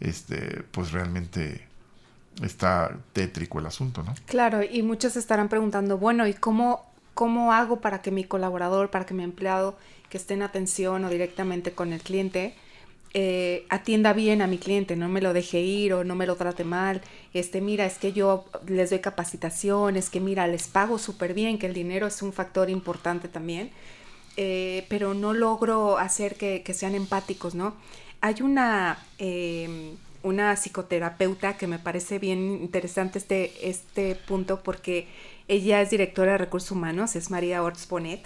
este, 0.00 0.62
pues 0.70 0.92
realmente 0.92 1.66
está 2.42 2.96
tétrico 3.12 3.58
el 3.58 3.66
asunto, 3.66 4.02
¿no? 4.02 4.14
Claro, 4.26 4.62
y 4.62 4.82
muchos 4.82 5.16
estarán 5.16 5.48
preguntando, 5.48 5.98
bueno, 5.98 6.26
¿y 6.26 6.34
cómo, 6.34 6.84
cómo 7.14 7.52
hago 7.52 7.80
para 7.80 8.02
que 8.02 8.10
mi 8.10 8.24
colaborador, 8.24 8.90
para 8.90 9.06
que 9.06 9.14
mi 9.14 9.22
empleado 9.22 9.76
que 10.08 10.16
esté 10.16 10.34
en 10.34 10.42
atención 10.42 11.04
o 11.04 11.10
directamente 11.10 11.72
con 11.72 11.92
el 11.92 12.00
cliente, 12.00 12.56
eh, 13.16 13.64
atienda 13.68 14.12
bien 14.12 14.42
a 14.42 14.48
mi 14.48 14.58
cliente, 14.58 14.96
no 14.96 15.08
me 15.08 15.22
lo 15.22 15.32
deje 15.32 15.60
ir 15.60 15.94
o 15.94 16.02
no 16.02 16.16
me 16.16 16.26
lo 16.26 16.34
trate 16.34 16.64
mal. 16.64 17.00
Este, 17.32 17.60
mira, 17.60 17.86
es 17.86 17.98
que 17.98 18.12
yo 18.12 18.44
les 18.66 18.90
doy 18.90 18.98
capacitación, 18.98 19.96
es 19.96 20.10
que 20.10 20.20
mira, 20.20 20.48
les 20.48 20.66
pago 20.66 20.98
súper 20.98 21.32
bien, 21.32 21.58
que 21.58 21.66
el 21.66 21.74
dinero 21.74 22.08
es 22.08 22.22
un 22.22 22.32
factor 22.32 22.68
importante 22.70 23.28
también. 23.28 23.70
Eh, 24.36 24.84
pero 24.88 25.14
no 25.14 25.32
logro 25.32 25.96
hacer 25.98 26.34
que, 26.34 26.64
sean 26.74 26.96
empáticos, 26.96 27.54
¿no? 27.54 27.74
Hay 28.20 28.42
una, 28.42 28.98
em, 29.18 29.96
una 30.24 30.56
psicoterapeuta 30.56 31.56
que 31.56 31.68
me 31.68 31.78
parece 31.78 32.18
bien 32.18 32.58
interesante 32.62 33.18
este, 33.18 33.68
este 33.68 34.16
punto 34.16 34.62
porque 34.62 35.06
ella 35.46 35.80
es 35.82 35.90
directora 35.90 36.32
de 36.32 36.38
recursos 36.38 36.72
humanos, 36.72 37.14
es 37.16 37.30
María 37.30 37.62
Orts 37.62 37.86
Bonet, 37.88 38.22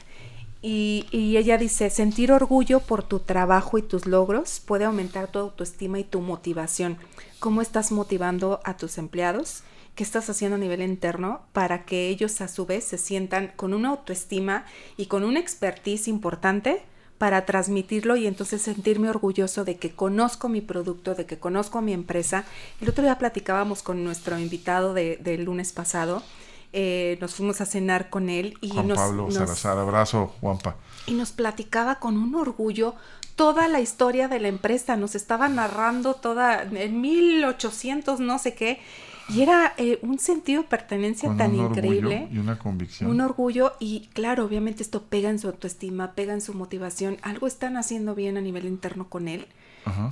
y, 0.61 1.07
ella 1.13 1.57
dice, 1.57 1.91
sentir 1.91 2.33
orgullo 2.33 2.81
por 2.81 3.03
tu 3.03 3.21
trabajo 3.21 3.79
y 3.79 3.83
tus 3.83 4.07
logros 4.07 4.61
puede 4.61 4.85
aumentar 4.85 5.31
tu 5.31 5.39
autoestima 5.39 5.99
y 5.99 6.05
tu 6.05 6.21
motivación. 6.21 6.99
¿Cómo 7.39 7.63
estás 7.63 7.93
motivando 7.93 8.61
a 8.65 8.77
tus 8.77 8.99
empleados? 8.99 9.63
qué 9.95 10.05
estás 10.05 10.31
haciendo 10.31 10.55
a 10.55 10.61
nivel 10.61 10.81
interno 10.81 11.41
para 11.53 11.85
que 11.85 12.09
ellos 12.09 12.41
a 12.41 12.47
su 12.47 12.67
vez 12.67 12.85
se 12.85 12.99
sientan 12.99 13.53
con 13.57 13.75
una 13.75 13.89
autoestima 13.89 14.65
y 14.97 15.07
con 15.07 15.25
una 15.25 15.41
expertise 15.41 16.07
importante 16.07 16.83
para 17.19 17.45
transmitirlo 17.45 18.15
y 18.15 18.29
entonces 18.29 18.63
sentirme 18.63 19.11
orgulloso 19.11 19.65
de 19.65 19.77
que 19.77 19.91
conozco 19.91 20.49
mi 20.49 20.61
producto, 20.61 21.17
de 21.17 21.27
que 21.27 21.39
conozco 21.39 21.79
a 21.79 21.83
mi 21.83 21.93
empresa. 21.93 22.45
El 22.81 22.89
otro 22.89 23.03
día 23.03 23.19
platicábamos 23.19 23.83
con 23.83 24.05
nuestro 24.05 24.39
invitado 24.39 24.95
del 24.95 25.45
lunes 25.45 25.73
pasado, 25.73 26.23
eh, 26.73 27.17
nos 27.21 27.35
fuimos 27.35 27.61
a 27.61 27.67
cenar 27.67 28.11
con 28.11 28.29
él 28.29 28.59
y 28.61 28.71
Juan 28.71 28.89
nos, 28.89 28.99
Pablo 28.99 29.31
Salazar, 29.31 29.79
abrazo 29.79 30.35
Juanpa. 30.41 30.77
Y 31.07 31.15
nos 31.15 31.33
platicaba 31.33 31.99
con 31.99 32.17
un 32.19 32.35
orgullo 32.35 32.95
toda 33.37 33.69
la 33.69 33.81
historia 33.81 34.29
de 34.29 34.41
la 34.41 34.49
empresa, 34.49 34.97
nos 34.97 35.15
estaba 35.15 35.49
narrando 35.49 36.15
toda 36.15 36.63
en 36.63 37.01
1800 37.01 38.21
no 38.21 38.39
sé 38.39 38.55
qué 38.55 38.81
y 39.29 39.43
era 39.43 39.75
eh, 39.77 39.99
un 40.03 40.19
sentido 40.19 40.63
de 40.63 40.69
pertenencia 40.69 41.35
tan 41.37 41.55
increíble. 41.55 42.29
Y 42.33 42.39
una 42.39 42.59
convicción. 42.59 43.11
Un 43.11 43.21
orgullo 43.21 43.75
y 43.79 44.09
claro, 44.13 44.45
obviamente 44.45 44.83
esto 44.83 45.03
pega 45.03 45.29
en 45.29 45.39
su 45.39 45.49
autoestima, 45.49 46.13
pega 46.13 46.33
en 46.33 46.41
su 46.41 46.55
motivación. 46.55 47.19
Algo 47.23 47.47
están 47.47 47.77
haciendo 47.77 48.15
bien 48.15 48.37
a 48.37 48.41
nivel 48.41 48.67
interno 48.67 49.09
con 49.09 49.29
él. 49.29 49.47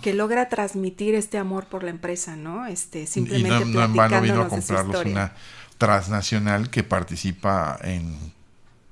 Que 0.00 0.14
logra 0.14 0.48
transmitir 0.48 1.14
este 1.14 1.37
amor 1.37 1.66
por 1.66 1.85
la 1.85 1.90
empresa, 1.90 2.35
¿no? 2.35 2.64
Este, 2.64 3.07
simplemente 3.07 3.68
y 3.68 3.72
no, 3.74 3.85
en 3.85 3.94
vano 3.94 4.22
vino 4.22 4.40
a 4.40 4.48
comprarlos 4.48 5.05
una 5.05 5.35
transnacional 5.76 6.70
que 6.70 6.83
participa 6.83 7.79
en 7.83 8.16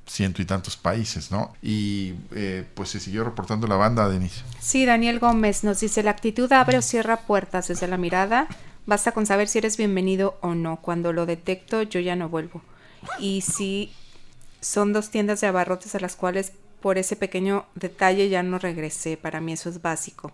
ciento 0.07 0.43
y 0.43 0.45
tantos 0.45 0.77
países, 0.77 1.31
¿no? 1.31 1.55
Y 1.63 2.15
eh, 2.33 2.67
pues 2.75 2.91
se 2.91 3.01
siguió 3.01 3.25
reportando 3.25 3.67
la 3.67 3.77
banda, 3.77 4.09
Denise. 4.09 4.43
Sí, 4.61 4.85
Daniel 4.85 5.19
Gómez 5.19 5.65
nos 5.65 5.81
dice, 5.81 6.03
la 6.03 6.11
actitud 6.11 6.53
abre 6.53 6.79
o 6.79 6.83
cierra 6.83 7.21
puertas 7.21 7.69
desde 7.69 7.89
la 7.89 7.97
mirada, 7.97 8.47
Basta 8.87 9.13
con 9.13 9.25
saber 9.27 9.49
si 9.49 9.59
eres 9.59 9.77
bienvenido 9.77 10.37
o 10.43 10.55
no. 10.55 10.77
Cuando 10.81 11.13
lo 11.13 11.27
detecto, 11.27 11.83
yo 11.83 12.01
ya 12.01 12.17
no 12.17 12.29
vuelvo. 12.29 12.61
Y 13.19 13.41
si 13.41 13.93
son 14.61 14.93
dos 14.93 15.11
tiendas 15.11 15.41
de 15.41 15.47
abarrotes 15.47 15.95
a 15.95 16.01
las 16.01 16.17
cuales 16.17 16.53
por 16.81 16.99
ese 16.99 17.17
pequeño 17.17 17.65
detalle 17.75 18.29
ya 18.29 18.43
no 18.43 18.59
regresé. 18.59 19.17
Para 19.17 19.41
mí 19.41 19.55
eso 19.55 19.71
es 19.71 19.81
básico. 19.81 20.33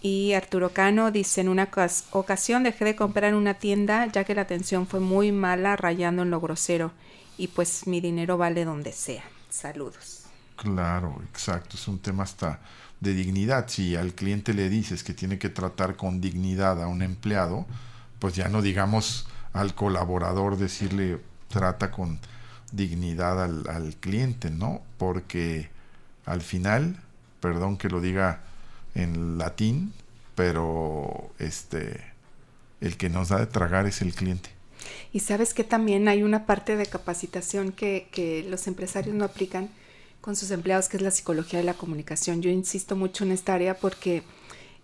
Y 0.00 0.32
Arturo 0.34 0.70
Cano 0.70 1.10
dice, 1.10 1.40
en 1.40 1.48
una 1.48 1.70
ocasión 2.10 2.62
dejé 2.62 2.84
de 2.84 2.96
comprar 2.96 3.30
en 3.30 3.36
una 3.36 3.54
tienda 3.54 4.06
ya 4.06 4.24
que 4.24 4.34
la 4.34 4.42
atención 4.42 4.86
fue 4.86 5.00
muy 5.00 5.32
mala 5.32 5.76
rayando 5.76 6.22
en 6.22 6.30
lo 6.30 6.40
grosero. 6.40 6.92
Y 7.38 7.48
pues 7.48 7.86
mi 7.86 8.00
dinero 8.00 8.36
vale 8.36 8.64
donde 8.64 8.92
sea. 8.92 9.24
Saludos. 9.48 10.24
Claro, 10.56 11.22
exacto. 11.30 11.76
Es 11.76 11.88
un 11.88 12.00
tema 12.00 12.24
hasta 12.24 12.60
de 13.00 13.14
dignidad. 13.14 13.68
Si 13.68 13.96
al 13.96 14.14
cliente 14.14 14.54
le 14.54 14.68
dices 14.68 15.04
que 15.04 15.14
tiene 15.14 15.38
que 15.38 15.48
tratar 15.48 15.96
con 15.96 16.20
dignidad 16.20 16.82
a 16.82 16.86
un 16.86 17.02
empleado, 17.02 17.66
pues 18.18 18.34
ya 18.34 18.48
no 18.48 18.62
digamos 18.62 19.26
al 19.52 19.74
colaborador 19.74 20.56
decirle 20.56 21.20
trata 21.48 21.90
con 21.90 22.18
dignidad 22.72 23.42
al, 23.42 23.96
cliente, 24.00 24.50
¿no? 24.50 24.82
Porque 24.98 25.70
al 26.26 26.40
final 26.40 27.00
perdón 27.40 27.76
que 27.76 27.88
lo 27.88 28.00
diga 28.00 28.40
en 28.94 29.38
latín, 29.38 29.92
pero 30.34 31.30
este 31.38 32.00
el 32.80 32.96
que 32.96 33.08
nos 33.08 33.28
da 33.28 33.38
de 33.38 33.46
tragar 33.46 33.86
es 33.86 34.02
el 34.02 34.14
cliente. 34.14 34.50
Y 35.12 35.20
sabes 35.20 35.54
que 35.54 35.64
también 35.64 36.08
hay 36.08 36.22
una 36.22 36.44
parte 36.44 36.76
de 36.76 36.86
capacitación 36.86 37.72
que, 37.72 38.08
que 38.10 38.44
los 38.48 38.66
empresarios 38.66 39.14
no 39.14 39.24
aplican 39.24 39.70
con 40.24 40.36
sus 40.36 40.50
empleados, 40.52 40.88
que 40.88 40.96
es 40.96 41.02
la 41.02 41.10
psicología 41.10 41.58
de 41.58 41.66
la 41.66 41.74
comunicación. 41.74 42.40
Yo 42.40 42.48
insisto 42.48 42.96
mucho 42.96 43.24
en 43.24 43.32
esta 43.32 43.52
área 43.52 43.76
porque 43.76 44.22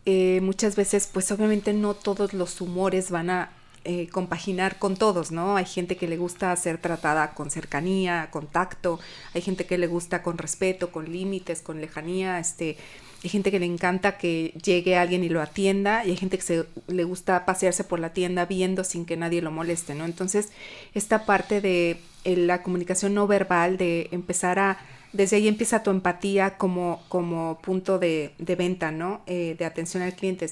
eh, 0.04 0.38
muchas 0.42 0.76
veces, 0.76 1.08
pues 1.10 1.32
obviamente 1.32 1.72
no 1.72 1.94
todos 1.94 2.34
los 2.34 2.60
humores 2.60 3.10
van 3.10 3.30
a 3.30 3.50
eh, 3.84 4.08
compaginar 4.08 4.78
con 4.78 4.98
todos, 4.98 5.32
¿no? 5.32 5.56
Hay 5.56 5.64
gente 5.64 5.96
que 5.96 6.08
le 6.08 6.18
gusta 6.18 6.54
ser 6.56 6.76
tratada 6.76 7.32
con 7.32 7.50
cercanía, 7.50 8.28
con 8.30 8.48
tacto, 8.48 9.00
hay 9.32 9.40
gente 9.40 9.64
que 9.64 9.78
le 9.78 9.86
gusta 9.86 10.22
con 10.22 10.36
respeto, 10.36 10.92
con 10.92 11.10
límites, 11.10 11.62
con 11.62 11.80
lejanía, 11.80 12.38
este, 12.38 12.76
hay 13.24 13.30
gente 13.30 13.50
que 13.50 13.60
le 13.60 13.64
encanta 13.64 14.18
que 14.18 14.52
llegue 14.62 14.98
alguien 14.98 15.24
y 15.24 15.30
lo 15.30 15.40
atienda, 15.40 16.04
y 16.04 16.10
hay 16.10 16.18
gente 16.18 16.36
que 16.36 16.44
se, 16.44 16.66
le 16.86 17.04
gusta 17.04 17.46
pasearse 17.46 17.82
por 17.82 17.98
la 17.98 18.12
tienda 18.12 18.44
viendo 18.44 18.84
sin 18.84 19.06
que 19.06 19.16
nadie 19.16 19.40
lo 19.40 19.50
moleste, 19.50 19.94
¿no? 19.94 20.04
Entonces, 20.04 20.50
esta 20.92 21.24
parte 21.24 21.62
de 21.62 21.98
eh, 22.24 22.36
la 22.36 22.62
comunicación 22.62 23.14
no 23.14 23.26
verbal, 23.26 23.78
de 23.78 24.08
empezar 24.12 24.58
a 24.58 24.78
desde 25.12 25.36
ahí 25.36 25.48
empieza 25.48 25.82
tu 25.82 25.90
empatía 25.90 26.56
como, 26.56 27.02
como 27.08 27.58
punto 27.60 27.98
de, 27.98 28.32
de 28.38 28.56
venta, 28.56 28.90
¿no? 28.92 29.22
Eh, 29.26 29.56
de 29.58 29.64
atención 29.64 30.02
al 30.02 30.14
cliente, 30.14 30.50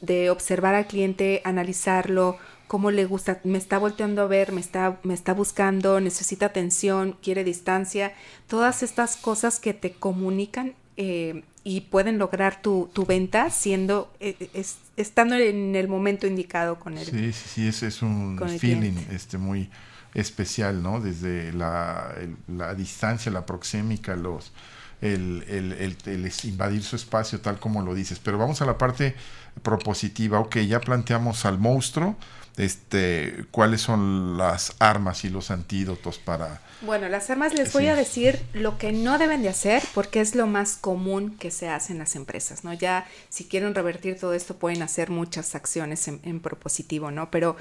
de 0.00 0.30
observar 0.30 0.74
al 0.74 0.86
cliente, 0.86 1.40
analizarlo, 1.44 2.36
cómo 2.66 2.90
le 2.90 3.04
gusta, 3.04 3.38
me 3.44 3.58
está 3.58 3.78
volteando 3.78 4.22
a 4.22 4.26
ver, 4.26 4.52
me 4.52 4.60
está, 4.60 4.98
me 5.02 5.14
está 5.14 5.34
buscando, 5.34 6.00
necesita 6.00 6.46
atención, 6.46 7.16
quiere 7.22 7.44
distancia, 7.44 8.14
todas 8.48 8.82
estas 8.82 9.16
cosas 9.16 9.60
que 9.60 9.74
te 9.74 9.92
comunican 9.92 10.74
eh, 10.96 11.42
y 11.64 11.82
pueden 11.82 12.18
lograr 12.18 12.62
tu, 12.62 12.90
tu 12.92 13.04
venta 13.04 13.50
siendo, 13.50 14.10
eh, 14.20 14.48
estando 14.96 15.36
en 15.36 15.76
el 15.76 15.86
momento 15.86 16.26
indicado 16.26 16.80
con 16.80 16.98
él. 16.98 17.04
Sí, 17.04 17.32
sí, 17.32 17.48
sí, 17.48 17.68
ese 17.68 17.88
es 17.88 18.02
un 18.02 18.40
feeling 18.58 18.96
este, 19.12 19.38
muy 19.38 19.68
especial, 20.14 20.82
¿no? 20.82 21.00
Desde 21.00 21.52
la, 21.52 22.14
la 22.48 22.74
distancia, 22.74 23.32
la 23.32 23.46
proxémica, 23.46 24.16
los, 24.16 24.52
el, 25.00 25.44
el, 25.48 25.96
el, 26.06 26.32
invadir 26.44 26.82
su 26.82 26.96
espacio, 26.96 27.40
tal 27.40 27.58
como 27.58 27.82
lo 27.82 27.94
dices. 27.94 28.18
Pero 28.18 28.38
vamos 28.38 28.62
a 28.62 28.66
la 28.66 28.78
parte 28.78 29.14
propositiva. 29.62 30.38
Ok, 30.40 30.58
ya 30.58 30.80
planteamos 30.80 31.44
al 31.44 31.58
monstruo. 31.58 32.16
Este, 32.58 33.46
¿Cuáles 33.50 33.80
son 33.80 34.36
las 34.36 34.74
armas 34.78 35.24
y 35.24 35.30
los 35.30 35.50
antídotos 35.50 36.18
para... 36.18 36.60
Bueno, 36.82 37.08
las 37.08 37.30
armas 37.30 37.54
les 37.54 37.72
voy 37.72 37.86
a 37.86 37.96
decir 37.96 38.44
lo 38.52 38.76
que 38.76 38.92
no 38.92 39.16
deben 39.16 39.42
de 39.42 39.48
hacer 39.48 39.82
porque 39.94 40.20
es 40.20 40.34
lo 40.34 40.46
más 40.46 40.76
común 40.76 41.38
que 41.38 41.50
se 41.50 41.70
hace 41.70 41.94
en 41.94 41.98
las 42.00 42.14
empresas, 42.14 42.62
¿no? 42.62 42.74
Ya 42.74 43.06
si 43.30 43.44
quieren 43.44 43.74
revertir 43.74 44.18
todo 44.20 44.34
esto 44.34 44.56
pueden 44.58 44.82
hacer 44.82 45.08
muchas 45.08 45.54
acciones 45.54 46.06
en, 46.08 46.20
en 46.24 46.40
propositivo, 46.40 47.10
¿no? 47.10 47.30
Pero 47.30 47.56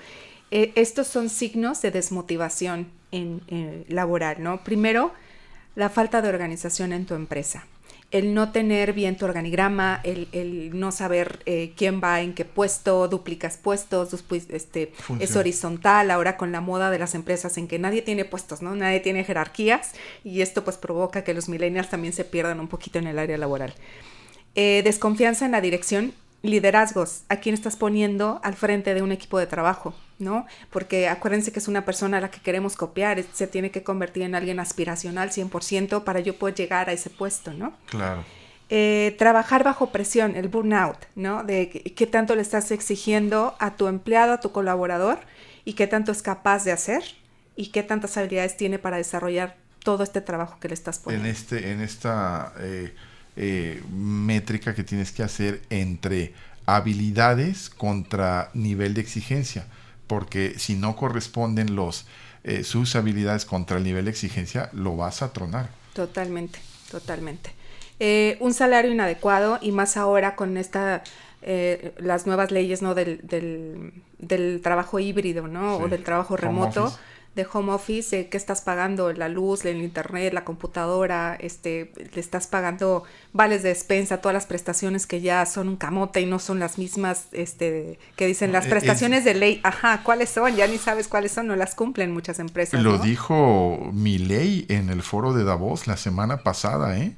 eh, 0.51 0.73
estos 0.75 1.07
son 1.07 1.29
signos 1.29 1.81
de 1.81 1.91
desmotivación 1.91 2.91
en, 3.11 3.85
laboral, 3.87 4.43
¿no? 4.43 4.63
Primero, 4.63 5.13
la 5.75 5.89
falta 5.89 6.21
de 6.21 6.29
organización 6.29 6.93
en 6.93 7.05
tu 7.05 7.13
empresa. 7.15 7.65
El 8.11 8.33
no 8.33 8.51
tener 8.51 8.91
bien 8.91 9.15
tu 9.15 9.23
organigrama, 9.23 10.01
el, 10.03 10.77
no 10.77 10.91
saber 10.91 11.39
eh, 11.45 11.71
quién 11.77 12.01
va 12.03 12.19
en 12.19 12.33
qué 12.33 12.43
puesto, 12.43 13.07
duplicas 13.07 13.55
puestos, 13.55 14.13
este, 14.49 14.91
es 15.19 15.35
horizontal 15.37 16.11
ahora 16.11 16.35
con 16.35 16.51
la 16.51 16.59
moda 16.59 16.91
de 16.91 16.99
las 16.99 17.15
empresas 17.15 17.57
en 17.57 17.69
que 17.69 17.79
nadie 17.79 18.01
tiene 18.01 18.25
puestos, 18.25 18.61
¿no? 18.61 18.75
Nadie 18.75 18.99
tiene 18.99 19.23
jerarquías 19.23 19.93
y 20.25 20.41
esto 20.41 20.65
pues 20.65 20.75
provoca 20.75 21.23
que 21.23 21.33
los 21.33 21.47
millennials 21.47 21.89
también 21.89 22.11
se 22.11 22.25
pierdan 22.25 22.59
un 22.59 22.67
poquito 22.67 22.99
en 22.99 23.07
el 23.07 23.17
área 23.17 23.37
laboral. 23.37 23.73
Eh, 24.55 24.81
desconfianza 24.83 25.45
en 25.45 25.53
la 25.53 25.61
dirección 25.61 26.13
liderazgos, 26.43 27.21
a 27.29 27.37
quién 27.37 27.53
estás 27.53 27.75
poniendo 27.75 28.39
al 28.43 28.55
frente 28.55 28.93
de 28.93 29.01
un 29.01 29.11
equipo 29.11 29.37
de 29.37 29.45
trabajo, 29.45 29.93
¿no? 30.17 30.45
Porque 30.71 31.07
acuérdense 31.07 31.51
que 31.51 31.59
es 31.59 31.67
una 31.67 31.85
persona 31.85 32.17
a 32.17 32.21
la 32.21 32.31
que 32.31 32.39
queremos 32.39 32.75
copiar, 32.75 33.23
se 33.33 33.47
tiene 33.47 33.69
que 33.71 33.83
convertir 33.83 34.23
en 34.23 34.33
alguien 34.33 34.59
aspiracional 34.59 35.29
100% 35.29 36.03
para 36.03 36.19
yo 36.19 36.35
poder 36.35 36.55
llegar 36.55 36.89
a 36.89 36.93
ese 36.93 37.09
puesto, 37.09 37.53
¿no? 37.53 37.73
Claro. 37.87 38.23
Eh, 38.69 39.15
trabajar 39.19 39.63
bajo 39.63 39.91
presión, 39.91 40.35
el 40.35 40.47
burnout, 40.47 40.97
¿no? 41.15 41.43
De 41.43 41.69
qué 41.69 42.07
tanto 42.07 42.35
le 42.35 42.41
estás 42.41 42.71
exigiendo 42.71 43.55
a 43.59 43.75
tu 43.75 43.87
empleado, 43.87 44.33
a 44.33 44.39
tu 44.39 44.51
colaborador 44.51 45.19
y 45.65 45.73
qué 45.73 45.87
tanto 45.87 46.11
es 46.11 46.23
capaz 46.23 46.63
de 46.63 46.71
hacer 46.71 47.03
y 47.55 47.67
qué 47.67 47.83
tantas 47.83 48.17
habilidades 48.17 48.57
tiene 48.57 48.79
para 48.79 48.97
desarrollar 48.97 49.57
todo 49.83 50.03
este 50.03 50.21
trabajo 50.21 50.57
que 50.59 50.69
le 50.69 50.73
estás 50.73 50.99
poniendo. 50.99 51.27
En, 51.27 51.35
este, 51.35 51.71
en 51.71 51.81
esta... 51.81 52.53
Eh 52.59 52.93
eh, 53.35 53.81
métrica 53.91 54.75
que 54.75 54.83
tienes 54.83 55.11
que 55.11 55.23
hacer 55.23 55.61
entre 55.69 56.33
habilidades 56.65 57.69
contra 57.69 58.49
nivel 58.53 58.93
de 58.93 59.01
exigencia, 59.01 59.65
porque 60.07 60.55
si 60.57 60.75
no 60.75 60.95
corresponden 60.95 61.75
los 61.75 62.05
eh, 62.43 62.63
sus 62.63 62.95
habilidades 62.95 63.45
contra 63.45 63.77
el 63.77 63.83
nivel 63.83 64.05
de 64.05 64.11
exigencia, 64.11 64.69
lo 64.73 64.97
vas 64.97 65.21
a 65.21 65.31
tronar. 65.31 65.69
Totalmente, 65.93 66.59
totalmente. 66.89 67.51
Eh, 67.99 68.37
un 68.39 68.53
salario 68.53 68.91
inadecuado 68.91 69.59
y 69.61 69.71
más 69.71 69.95
ahora 69.97 70.35
con 70.35 70.57
esta 70.57 71.03
las 71.97 72.27
nuevas 72.27 72.51
leyes 72.51 72.83
no 72.83 72.93
del, 72.93 73.19
del, 73.23 74.61
trabajo 74.61 74.99
híbrido 74.99 75.47
no 75.47 75.77
o 75.77 75.87
del 75.87 76.03
trabajo 76.03 76.37
remoto 76.37 76.95
de 77.35 77.47
home 77.51 77.71
office, 77.71 78.27
¿qué 78.27 78.35
estás 78.35 78.61
pagando? 78.61 79.13
La 79.13 79.29
luz, 79.29 79.63
el 79.63 79.81
internet, 79.81 80.33
la 80.33 80.43
computadora, 80.43 81.37
este, 81.39 81.93
le 82.13 82.19
estás 82.19 82.47
pagando 82.47 83.03
vales 83.31 83.63
de 83.63 83.69
despensa, 83.69 84.17
todas 84.17 84.33
las 84.33 84.45
prestaciones 84.45 85.07
que 85.07 85.21
ya 85.21 85.45
son 85.45 85.69
un 85.69 85.77
camote 85.77 86.19
y 86.19 86.25
no 86.25 86.39
son 86.39 86.59
las 86.59 86.77
mismas, 86.77 87.27
este, 87.31 87.99
que 88.17 88.27
dicen 88.27 88.51
las 88.51 88.67
prestaciones 88.67 89.23
de 89.23 89.33
ley, 89.33 89.61
ajá, 89.63 90.01
¿cuáles 90.03 90.29
son? 90.29 90.55
Ya 90.55 90.67
ni 90.67 90.77
sabes 90.77 91.07
cuáles 91.07 91.31
son, 91.31 91.47
no 91.47 91.55
las 91.55 91.73
cumplen 91.73 92.11
muchas 92.11 92.39
empresas. 92.39 92.81
Lo 92.81 92.97
dijo 92.97 93.91
mi 93.93 94.17
ley 94.17 94.65
en 94.67 94.89
el 94.89 95.01
foro 95.01 95.33
de 95.33 95.45
Davos 95.45 95.87
la 95.87 95.95
semana 95.95 96.43
pasada, 96.43 96.97
¿eh? 96.97 97.15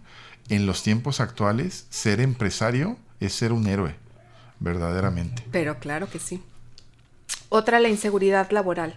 En 0.49 0.67
los 0.67 0.83
tiempos 0.83 1.21
actuales, 1.21 1.87
ser 1.89 2.19
empresario 2.19 2.97
es 3.19 3.33
ser 3.33 3.51
un 3.51 3.65
héroe, 3.65 3.95
verdaderamente. 4.59 5.43
Pero 5.51 5.79
claro 5.79 6.07
que 6.07 6.19
sí. 6.19 6.43
Otra, 7.49 7.79
la 7.79 7.89
inseguridad 7.89 8.51
laboral 8.51 8.95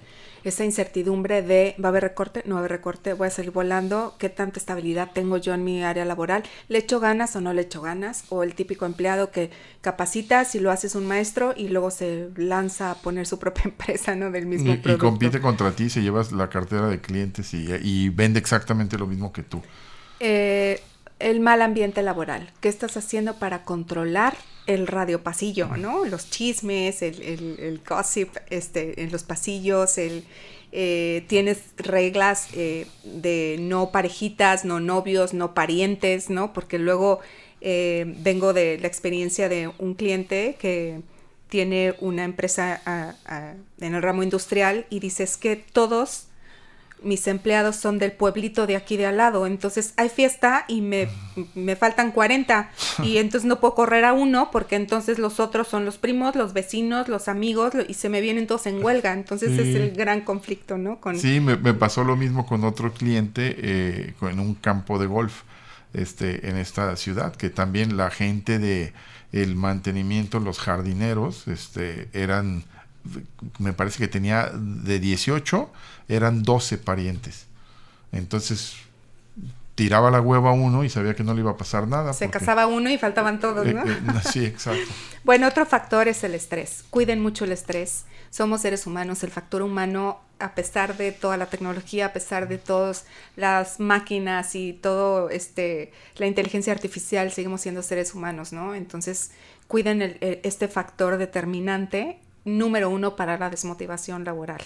esa 0.48 0.64
incertidumbre 0.64 1.42
de 1.42 1.74
va 1.82 1.88
a 1.88 1.90
haber 1.90 2.02
recorte, 2.02 2.42
no 2.46 2.54
va 2.54 2.61
a 2.61 2.61
haber 2.61 2.72
recorte, 2.72 3.12
voy 3.12 3.28
a 3.28 3.30
salir 3.30 3.50
volando, 3.50 4.14
qué 4.18 4.28
tanta 4.28 4.59
estabilidad 4.59 5.11
tengo 5.12 5.37
yo 5.37 5.54
en 5.54 5.64
mi 5.64 5.82
área 5.82 6.04
laboral, 6.04 6.42
le 6.68 6.78
echo 6.78 7.00
ganas 7.00 7.35
o 7.37 7.40
no 7.40 7.52
le 7.52 7.62
echo 7.62 7.80
ganas, 7.80 8.24
o 8.28 8.42
el 8.42 8.54
típico 8.54 8.87
empleado 8.87 9.30
que 9.30 9.50
capacita 9.80 10.44
si 10.44 10.61
lo 10.61 10.70
haces 10.70 10.94
un 10.94 11.06
maestro 11.06 11.54
y 11.56 11.68
luego 11.68 11.90
se 11.90 12.28
lanza 12.37 12.90
a 12.90 12.94
poner 12.96 13.26
su 13.26 13.38
propia 13.40 13.64
empresa, 13.64 14.14
¿no? 14.14 14.30
Del 14.30 14.46
mismo 14.46 14.74
y, 14.74 14.90
Y 14.90 14.96
compite 14.96 15.40
contra 15.40 15.72
ti, 15.72 15.90
se 15.90 16.02
llevas 16.02 16.32
la 16.32 16.48
cartera 16.48 16.88
de 16.88 17.00
clientes 17.00 17.52
y, 17.54 17.68
y 17.82 18.09
vende 18.09 18.38
exactamente 18.38 18.98
lo 18.98 19.06
mismo 19.06 19.32
que 19.32 19.42
tú. 19.42 19.62
Eh, 20.20 20.80
el 21.18 21.40
mal 21.40 21.62
ambiente 21.62 22.02
laboral. 22.02 22.52
¿Qué 22.61 22.68
estás 22.68 22.96
haciendo 22.96 23.38
para 23.38 23.64
controlar 23.64 24.37
el 24.66 24.87
radio 24.87 25.22
pasillo, 25.22 25.76
¿no? 25.76 26.05
Los 26.05 26.31
chismes, 26.31 27.02
el, 27.02 27.22
el, 27.22 27.81
gossip 27.88 28.37
este, 28.50 29.02
en 29.02 29.12
los 29.12 29.22
pasillos, 29.22 29.98
el, 29.98 30.24
eh, 30.72 31.24
tienes 31.29 31.62
reglas 31.76 32.48
eh, 32.52 32.87
de 33.05 33.57
no 33.61 33.92
parejitas, 33.92 34.64
no 34.64 34.81
novios, 34.81 35.33
no 35.35 35.55
parientes, 35.55 36.31
¿no? 36.31 36.52
Porque 36.52 36.79
luego 36.79 37.20
eh, 37.61 38.05
vengo 38.18 38.52
de 38.52 38.79
la 38.79 38.88
experiencia 38.88 39.48
de 39.48 39.70
un 39.79 39.94
cliente 39.94 40.57
que 40.59 41.00
tiene 41.48 41.94
una 42.00 42.24
empresa 42.24 43.16
en 43.81 43.94
el 43.94 44.02
ramo 44.02 44.24
industrial 44.24 44.85
y 44.90 44.98
dices 44.98 45.37
que 45.37 45.55
todos 45.55 46.26
mis 47.07 47.27
empleados 47.27 47.77
son 47.77 47.99
del 47.99 48.12
pueblito 48.12 48.66
de 48.66 48.77
aquí 48.77 48.97
de 48.97 49.07
al 49.07 49.16
lado, 49.16 49.47
entonces 49.47 49.95
hay 49.97 50.09
fiesta 50.09 50.64
y 50.69 50.81
me, 50.83 51.09
me, 51.55 51.77
faltan 51.77 52.12
40 52.12 52.71
y 53.03 53.16
entonces 53.19 53.47
no 53.47 53.61
puedo 53.61 53.75
correr 53.75 54.05
a 54.05 54.12
uno 54.12 54.51
porque 54.51 54.77
entonces 54.77 55.19
los 55.19 55.40
otros 55.40 55.69
son 55.69 55.85
los 55.85 55.99
primos, 55.99 56.37
los 56.37 56.53
vecinos, 56.53 57.09
los 57.09 57.29
amigos 57.29 57.73
y 57.88 57.95
se 57.95 58.09
me 58.09 58.21
vienen 58.21 58.47
todos 58.47 58.66
en 58.66 58.85
huelga, 58.85 59.12
entonces 59.12 59.59
es 59.59 59.75
el 59.75 59.92
gran 59.92 60.23
conflicto, 60.23 60.77
¿no? 60.77 61.01
Con... 61.01 61.19
Sí, 61.19 61.40
me, 61.40 61.57
pasó 61.75 62.05
lo 62.05 62.16
mismo 62.16 62.47
con 62.47 62.64
otro 62.64 62.92
cliente 62.92 63.57
eh, 63.59 64.14
en 64.23 64.40
un 64.40 64.55
campo 64.55 64.99
de 64.99 65.07
golf 65.07 65.42
este, 65.94 66.48
en 66.48 66.57
esta 66.57 66.96
ciudad, 66.96 67.35
que 67.35 67.50
también 67.50 67.96
la 67.96 68.11
gente 68.11 68.59
de 68.59 68.92
el 69.33 69.57
mantenimiento, 69.57 70.40
los 70.40 70.59
jardineros, 70.59 71.48
este, 71.48 72.09
eran 72.13 72.65
me 73.59 73.73
parece 73.73 73.98
que 73.98 74.09
tenía 74.09 74.50
de 74.54 74.98
18, 74.98 75.71
eran 76.09 76.42
12 76.42 76.79
parientes. 76.79 77.46
Entonces 78.13 78.77
tiraba 79.77 80.11
la 80.11 80.21
hueva 80.21 80.50
a 80.50 80.52
uno 80.54 80.85
y 80.85 80.88
sabía 80.88 81.15
que 81.15 81.23
no 81.23 81.35
le 81.35 81.40
iba 81.40 81.52
a 81.52 81.57
pasar 81.57 81.87
nada. 81.87 82.13
Se 82.15 82.31
casaba 82.31 82.67
uno 82.67 82.90
y 82.90 82.98
faltaban 82.98 83.38
todos, 83.38 83.67
¿no? 83.67 83.83
Eh, 83.83 83.92
eh, 83.92 84.21
sí, 84.33 84.44
exacto. 84.44 84.90
bueno, 85.25 85.46
otro 85.46 85.67
factor 85.67 86.09
es 86.09 86.25
el 86.25 86.35
estrés. 86.35 86.85
Cuiden 86.90 87.21
mucho 87.21 87.44
el 87.44 87.52
estrés. 87.52 88.07
Somos 88.31 88.63
seres 88.63 88.87
humanos, 88.87 89.23
el 89.23 89.31
factor 89.31 89.63
humano 89.63 90.21
a 90.38 90.54
pesar 90.54 90.96
de 90.96 91.13
toda 91.13 91.37
la 91.37 91.46
tecnología, 91.46 92.07
a 92.07 92.13
pesar 92.13 92.48
de 92.48 92.59
todas 92.59 93.04
las 93.37 93.79
máquinas 93.79 94.54
y 94.54 94.73
todo 94.73 95.31
este 95.31 95.92
la 96.17 96.27
inteligencia 96.27 96.73
artificial, 96.73 97.31
seguimos 97.31 97.61
siendo 97.61 97.83
seres 97.83 98.15
humanos, 98.15 98.52
¿no? 98.52 98.75
Entonces, 98.75 99.31
cuiden 99.69 100.19
este 100.21 100.69
factor 100.69 101.19
determinante 101.19 102.19
número 102.47 102.88
uno 102.88 103.17
para 103.17 103.37
la 103.37 103.51
desmotivación 103.51 104.25
laboral. 104.25 104.63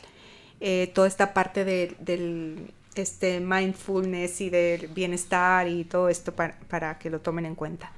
Eh, 0.60 0.92
toda 0.94 1.08
esta 1.08 1.34
parte 1.34 1.64
de, 1.64 1.96
del 1.98 2.72
este 2.94 3.40
mindfulness 3.40 4.40
y 4.42 4.50
del 4.50 4.88
bienestar 4.88 5.66
y 5.66 5.84
todo 5.84 6.08
esto 6.08 6.32
para, 6.32 6.58
para 6.68 6.98
que 6.98 7.10
lo 7.10 7.20
tomen 7.20 7.46
en 7.46 7.56
cuenta. 7.56 7.90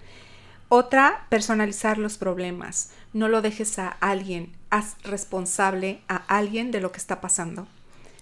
Otra, 0.69 1.27
personalizar 1.29 1.99
los 1.99 2.17
problemas. 2.17 2.93
No 3.13 3.29
lo 3.29 3.43
dejes 3.43 3.79
a 3.79 3.89
alguien, 3.89 4.53
haz 4.71 4.97
responsable 5.03 6.01
a 6.09 6.17
alguien 6.17 6.71
de 6.71 6.81
lo 6.81 6.93
que 6.93 6.99
está 6.99 7.21
pasando. 7.21 7.67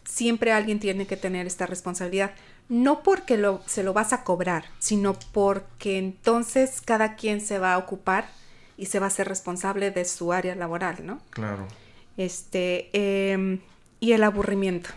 Siempre 0.04 0.52
alguien 0.52 0.80
tiene 0.80 1.06
que 1.06 1.16
tener 1.16 1.46
esta 1.46 1.66
responsabilidad, 1.66 2.32
no 2.68 3.02
porque 3.02 3.36
lo, 3.36 3.62
se 3.66 3.84
lo 3.84 3.92
vas 3.92 4.12
a 4.12 4.24
cobrar, 4.24 4.64
sino 4.80 5.16
porque 5.32 5.98
entonces 5.98 6.80
cada 6.80 7.14
quien 7.14 7.40
se 7.40 7.58
va 7.58 7.74
a 7.74 7.78
ocupar 7.78 8.26
y 8.80 8.86
se 8.86 8.98
va 8.98 9.08
a 9.08 9.10
ser 9.10 9.28
responsable 9.28 9.90
de 9.90 10.06
su 10.06 10.32
área 10.32 10.54
laboral, 10.54 11.04
¿no? 11.04 11.20
Claro. 11.28 11.68
Este, 12.16 12.88
em, 12.92 13.60
y 14.00 14.12
el 14.12 14.24
aburrimiento. 14.24 14.88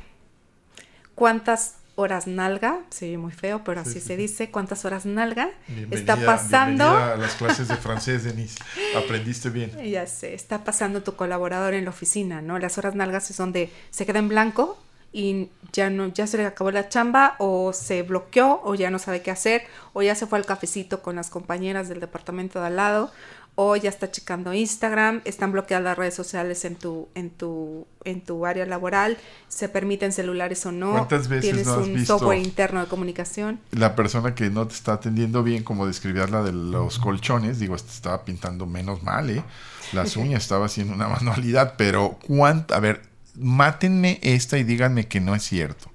¿Cuántas 1.15 1.75
horas 1.95 2.25
nalga, 2.25 2.79
se 2.89 3.09
ve 3.09 3.17
muy 3.17 3.33
feo, 3.33 3.63
pero 3.65 3.81
así 3.81 3.99
se 3.99 4.15
dice, 4.15 4.49
cuántas 4.49 4.85
horas 4.85 5.05
nalga 5.05 5.49
está 5.91 6.15
pasando. 6.15 6.85
a 6.85 7.17
las 7.17 7.35
clases 7.35 7.67
de 7.67 7.75
francés, 7.75 8.23
Denise. 8.23 8.57
Aprendiste 8.95 9.49
bien. 9.49 9.71
Ya 9.91 10.07
sé, 10.07 10.33
está 10.33 10.63
pasando 10.63 11.03
tu 11.03 11.15
colaborador 11.15 11.73
en 11.73 11.83
la 11.83 11.91
oficina, 11.91 12.41
¿no? 12.41 12.57
Las 12.59 12.77
horas 12.77 12.95
nalgas 12.95 13.29
es 13.29 13.37
donde 13.37 13.69
se 13.91 14.05
queda 14.05 14.19
en 14.19 14.29
blanco 14.29 14.79
y 15.11 15.49
ya 15.71 15.91
no, 15.91 16.07
ya 16.07 16.25
se 16.25 16.37
le 16.37 16.45
acabó 16.45 16.71
la 16.71 16.89
chamba, 16.89 17.35
o 17.37 17.71
se 17.71 18.01
bloqueó, 18.01 18.59
o 18.63 18.73
ya 18.73 18.89
no 18.89 18.97
sabe 18.97 19.21
qué 19.21 19.29
hacer, 19.29 19.63
o 19.93 20.01
ya 20.01 20.15
se 20.15 20.25
fue 20.25 20.39
al 20.39 20.45
cafecito 20.45 21.03
con 21.03 21.15
las 21.15 21.29
compañeras 21.29 21.87
del 21.87 21.99
departamento 21.99 22.59
de 22.59 22.67
al 22.67 22.75
lado, 22.77 23.11
o 23.55 23.75
ya 23.75 23.89
está 23.89 24.09
checando 24.09 24.51
Instagram, 24.53 25.21
están 25.25 25.51
bloqueadas 25.51 25.83
las 25.83 25.97
redes 25.97 26.15
sociales 26.15 26.65
en 26.65 26.75
tu, 26.75 27.07
en 27.13 27.29
tu, 27.29 27.85
en 28.03 28.21
tu 28.21 28.47
área 28.47 28.65
laboral, 28.65 29.17
se 29.47 29.69
permiten 29.69 30.11
celulares 30.11 30.65
o 30.65 30.71
no, 30.71 30.93
¿Cuántas 30.93 31.27
veces 31.27 31.51
tienes 31.51 31.67
no 31.67 31.73
has 31.73 31.87
un 31.87 31.93
visto 31.93 32.17
software 32.17 32.39
interno 32.39 32.81
de 32.81 32.87
comunicación. 32.87 33.59
La 33.71 33.95
persona 33.95 34.33
que 34.33 34.49
no 34.49 34.67
te 34.67 34.73
está 34.73 34.93
atendiendo 34.93 35.43
bien, 35.43 35.63
como 35.63 35.85
describías 35.85 36.31
la 36.31 36.41
de 36.41 36.51
los 36.51 36.97
colchones, 36.97 37.59
digo, 37.59 37.75
estaba 37.75 38.25
pintando 38.25 38.65
menos 38.65 39.03
mal, 39.03 39.29
¿eh? 39.29 39.43
Las 39.91 40.17
uñas 40.17 40.41
estaba 40.41 40.65
haciendo 40.65 40.95
una 40.95 41.07
manualidad, 41.09 41.75
pero 41.77 42.17
¿cuánto? 42.25 42.73
A 42.73 42.79
ver, 42.79 43.03
mátenme 43.35 44.19
esta 44.23 44.57
y 44.57 44.63
díganme 44.63 45.07
que 45.07 45.19
no 45.19 45.35
es 45.35 45.43
cierto. 45.43 45.91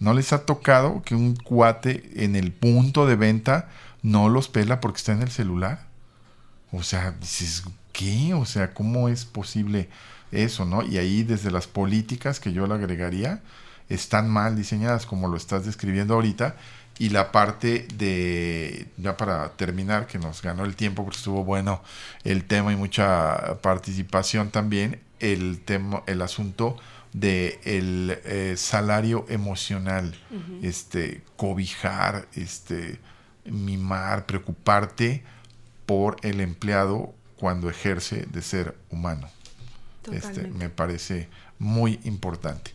¿No 0.00 0.12
les 0.12 0.32
ha 0.32 0.44
tocado 0.44 1.02
que 1.02 1.14
un 1.14 1.36
cuate 1.36 2.10
en 2.16 2.34
el 2.36 2.52
punto 2.52 3.06
de 3.06 3.16
venta 3.16 3.68
no 4.02 4.28
los 4.28 4.48
pela 4.48 4.80
porque 4.80 4.98
está 4.98 5.12
en 5.12 5.22
el 5.22 5.30
celular? 5.30 5.85
O 6.72 6.82
sea, 6.82 7.12
dices, 7.20 7.64
¿qué? 7.92 8.34
O 8.34 8.44
sea, 8.44 8.74
¿cómo 8.74 9.08
es 9.08 9.24
posible 9.24 9.88
eso, 10.32 10.64
no? 10.64 10.82
Y 10.82 10.98
ahí 10.98 11.22
desde 11.22 11.50
las 11.50 11.66
políticas 11.66 12.40
que 12.40 12.52
yo 12.52 12.66
le 12.66 12.74
agregaría, 12.74 13.40
están 13.88 14.28
mal 14.28 14.56
diseñadas 14.56 15.06
como 15.06 15.28
lo 15.28 15.36
estás 15.36 15.64
describiendo 15.64 16.14
ahorita. 16.14 16.56
Y 16.98 17.10
la 17.10 17.30
parte 17.30 17.86
de, 17.94 18.86
ya 18.96 19.18
para 19.18 19.50
terminar, 19.50 20.06
que 20.06 20.18
nos 20.18 20.40
ganó 20.40 20.64
el 20.64 20.76
tiempo 20.76 21.04
porque 21.04 21.18
estuvo 21.18 21.44
bueno 21.44 21.82
el 22.24 22.44
tema 22.44 22.72
y 22.72 22.76
mucha 22.76 23.58
participación 23.60 24.50
también, 24.50 25.00
el 25.20 25.60
tema, 25.60 26.02
el 26.06 26.22
asunto 26.22 26.78
de 27.12 27.60
el 27.64 28.18
eh, 28.24 28.54
salario 28.56 29.26
emocional, 29.28 30.14
este, 30.62 31.22
cobijar, 31.36 32.28
este, 32.34 32.98
mimar, 33.44 34.24
preocuparte 34.24 35.22
por 35.86 36.16
el 36.22 36.40
empleado 36.40 37.14
cuando 37.38 37.70
ejerce 37.70 38.26
de 38.26 38.42
ser 38.42 38.76
humano. 38.90 39.28
Este, 40.12 40.42
me 40.48 40.68
parece 40.68 41.28
muy 41.58 42.00
importante. 42.04 42.72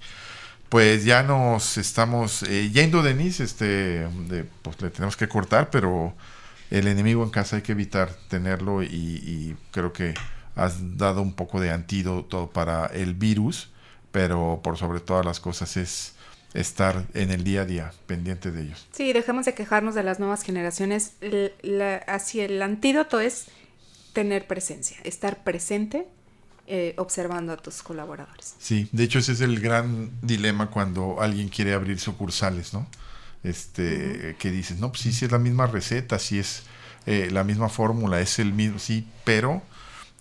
Pues 0.69 1.03
ya 1.03 1.23
nos 1.23 1.77
estamos 1.77 2.43
eh, 2.43 2.69
yendo, 2.71 3.03
Denise, 3.03 3.43
este, 3.43 3.65
de, 4.07 4.45
pues 4.61 4.81
le 4.81 4.89
tenemos 4.89 5.17
que 5.17 5.27
cortar, 5.27 5.69
pero 5.69 6.13
el 6.69 6.87
enemigo 6.87 7.23
en 7.23 7.29
casa 7.29 7.57
hay 7.57 7.61
que 7.61 7.73
evitar 7.73 8.13
tenerlo 8.29 8.81
y, 8.81 8.87
y 8.87 9.57
creo 9.71 9.91
que 9.91 10.13
has 10.55 10.97
dado 10.97 11.21
un 11.21 11.33
poco 11.33 11.59
de 11.59 11.71
antídoto 11.71 12.49
para 12.49 12.85
el 12.87 13.13
virus, 13.13 13.69
pero 14.11 14.61
por 14.63 14.77
sobre 14.77 14.99
todas 14.99 15.25
las 15.25 15.39
cosas 15.39 15.75
es 15.77 16.15
estar 16.53 17.05
en 17.13 17.31
el 17.31 17.43
día 17.43 17.61
a 17.61 17.65
día 17.65 17.91
pendiente 18.07 18.51
de 18.51 18.63
ellos. 18.63 18.87
Sí, 18.91 19.13
dejemos 19.13 19.45
de 19.45 19.53
quejarnos 19.53 19.95
de 19.95 20.03
las 20.03 20.19
nuevas 20.19 20.43
generaciones. 20.43 21.13
La- 21.61 21.97
así 22.07 22.41
el 22.41 22.61
antídoto 22.61 23.19
es 23.19 23.45
tener 24.13 24.47
presencia, 24.47 24.97
estar 25.03 25.43
presente 25.43 26.07
eh, 26.67 26.93
observando 26.97 27.53
a 27.53 27.57
tus 27.57 27.81
colaboradores. 27.81 28.55
Sí, 28.59 28.87
de 28.91 29.03
hecho 29.03 29.19
ese 29.19 29.31
es 29.33 29.41
el 29.41 29.59
gran 29.59 30.11
dilema 30.21 30.69
cuando 30.69 31.21
alguien 31.21 31.49
quiere 31.49 31.73
abrir 31.73 31.99
sucursales, 31.99 32.73
¿no? 32.73 32.87
Este, 33.43 34.35
que 34.39 34.51
dices, 34.51 34.77
no, 34.79 34.89
pues 34.89 35.01
sí, 35.01 35.11
sí 35.13 35.25
es 35.25 35.31
la 35.31 35.39
misma 35.39 35.67
receta, 35.67 36.19
sí 36.19 36.39
es 36.39 36.63
eh, 37.07 37.29
la 37.31 37.43
misma 37.43 37.69
fórmula, 37.69 38.21
es 38.21 38.37
el 38.39 38.53
mismo, 38.53 38.77
sí, 38.79 39.07
pero 39.23 39.61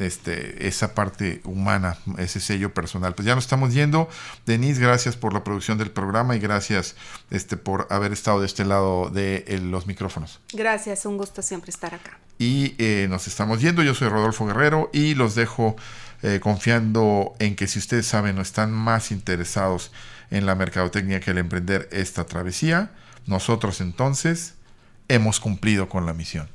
este, 0.00 0.66
esa 0.66 0.94
parte 0.94 1.40
humana, 1.44 1.98
ese 2.18 2.40
sello 2.40 2.72
personal. 2.74 3.14
Pues 3.14 3.26
ya 3.26 3.34
nos 3.34 3.44
estamos 3.44 3.74
yendo. 3.74 4.08
Denise, 4.46 4.80
gracias 4.80 5.16
por 5.16 5.32
la 5.32 5.44
producción 5.44 5.78
del 5.78 5.90
programa 5.90 6.36
y 6.36 6.38
gracias 6.38 6.96
este, 7.30 7.56
por 7.56 7.86
haber 7.90 8.12
estado 8.12 8.40
de 8.40 8.46
este 8.46 8.64
lado 8.64 9.10
de 9.10 9.44
eh, 9.46 9.58
los 9.58 9.86
micrófonos. 9.86 10.40
Gracias, 10.52 11.06
un 11.06 11.16
gusto 11.16 11.42
siempre 11.42 11.70
estar 11.70 11.94
acá. 11.94 12.18
Y 12.38 12.74
eh, 12.78 13.06
nos 13.10 13.26
estamos 13.26 13.60
yendo. 13.60 13.82
Yo 13.82 13.94
soy 13.94 14.08
Rodolfo 14.08 14.46
Guerrero 14.46 14.90
y 14.92 15.14
los 15.14 15.34
dejo 15.34 15.76
eh, 16.22 16.40
confiando 16.40 17.34
en 17.38 17.56
que 17.56 17.66
si 17.66 17.78
ustedes 17.78 18.06
saben 18.06 18.38
o 18.38 18.42
están 18.42 18.72
más 18.72 19.10
interesados 19.10 19.92
en 20.30 20.46
la 20.46 20.54
mercadotecnia 20.54 21.20
que 21.20 21.32
el 21.32 21.38
emprender 21.38 21.88
esta 21.92 22.24
travesía, 22.24 22.92
nosotros 23.26 23.80
entonces 23.80 24.54
hemos 25.08 25.40
cumplido 25.40 25.88
con 25.88 26.06
la 26.06 26.14
misión. 26.14 26.48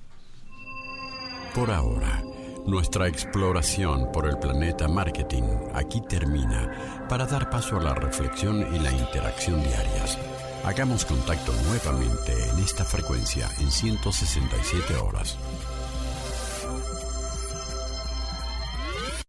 Por 1.54 1.72
ahora, 1.72 2.22
nuestra 2.68 3.08
exploración 3.08 4.12
por 4.12 4.28
el 4.28 4.38
planeta 4.38 4.88
marketing 4.88 5.44
aquí 5.74 6.02
termina 6.02 7.06
para 7.08 7.26
dar 7.26 7.50
paso 7.50 7.78
a 7.78 7.82
la 7.82 7.94
reflexión 7.94 8.66
y 8.74 8.80
la 8.80 8.92
interacción 8.92 9.62
diarias. 9.64 10.18
Hagamos 10.64 11.06
contacto 11.06 11.52
nuevamente 11.70 12.34
en 12.50 12.64
esta 12.64 12.84
frecuencia 12.84 13.48
en 13.60 13.70
167 13.70 14.96
horas. 14.96 15.38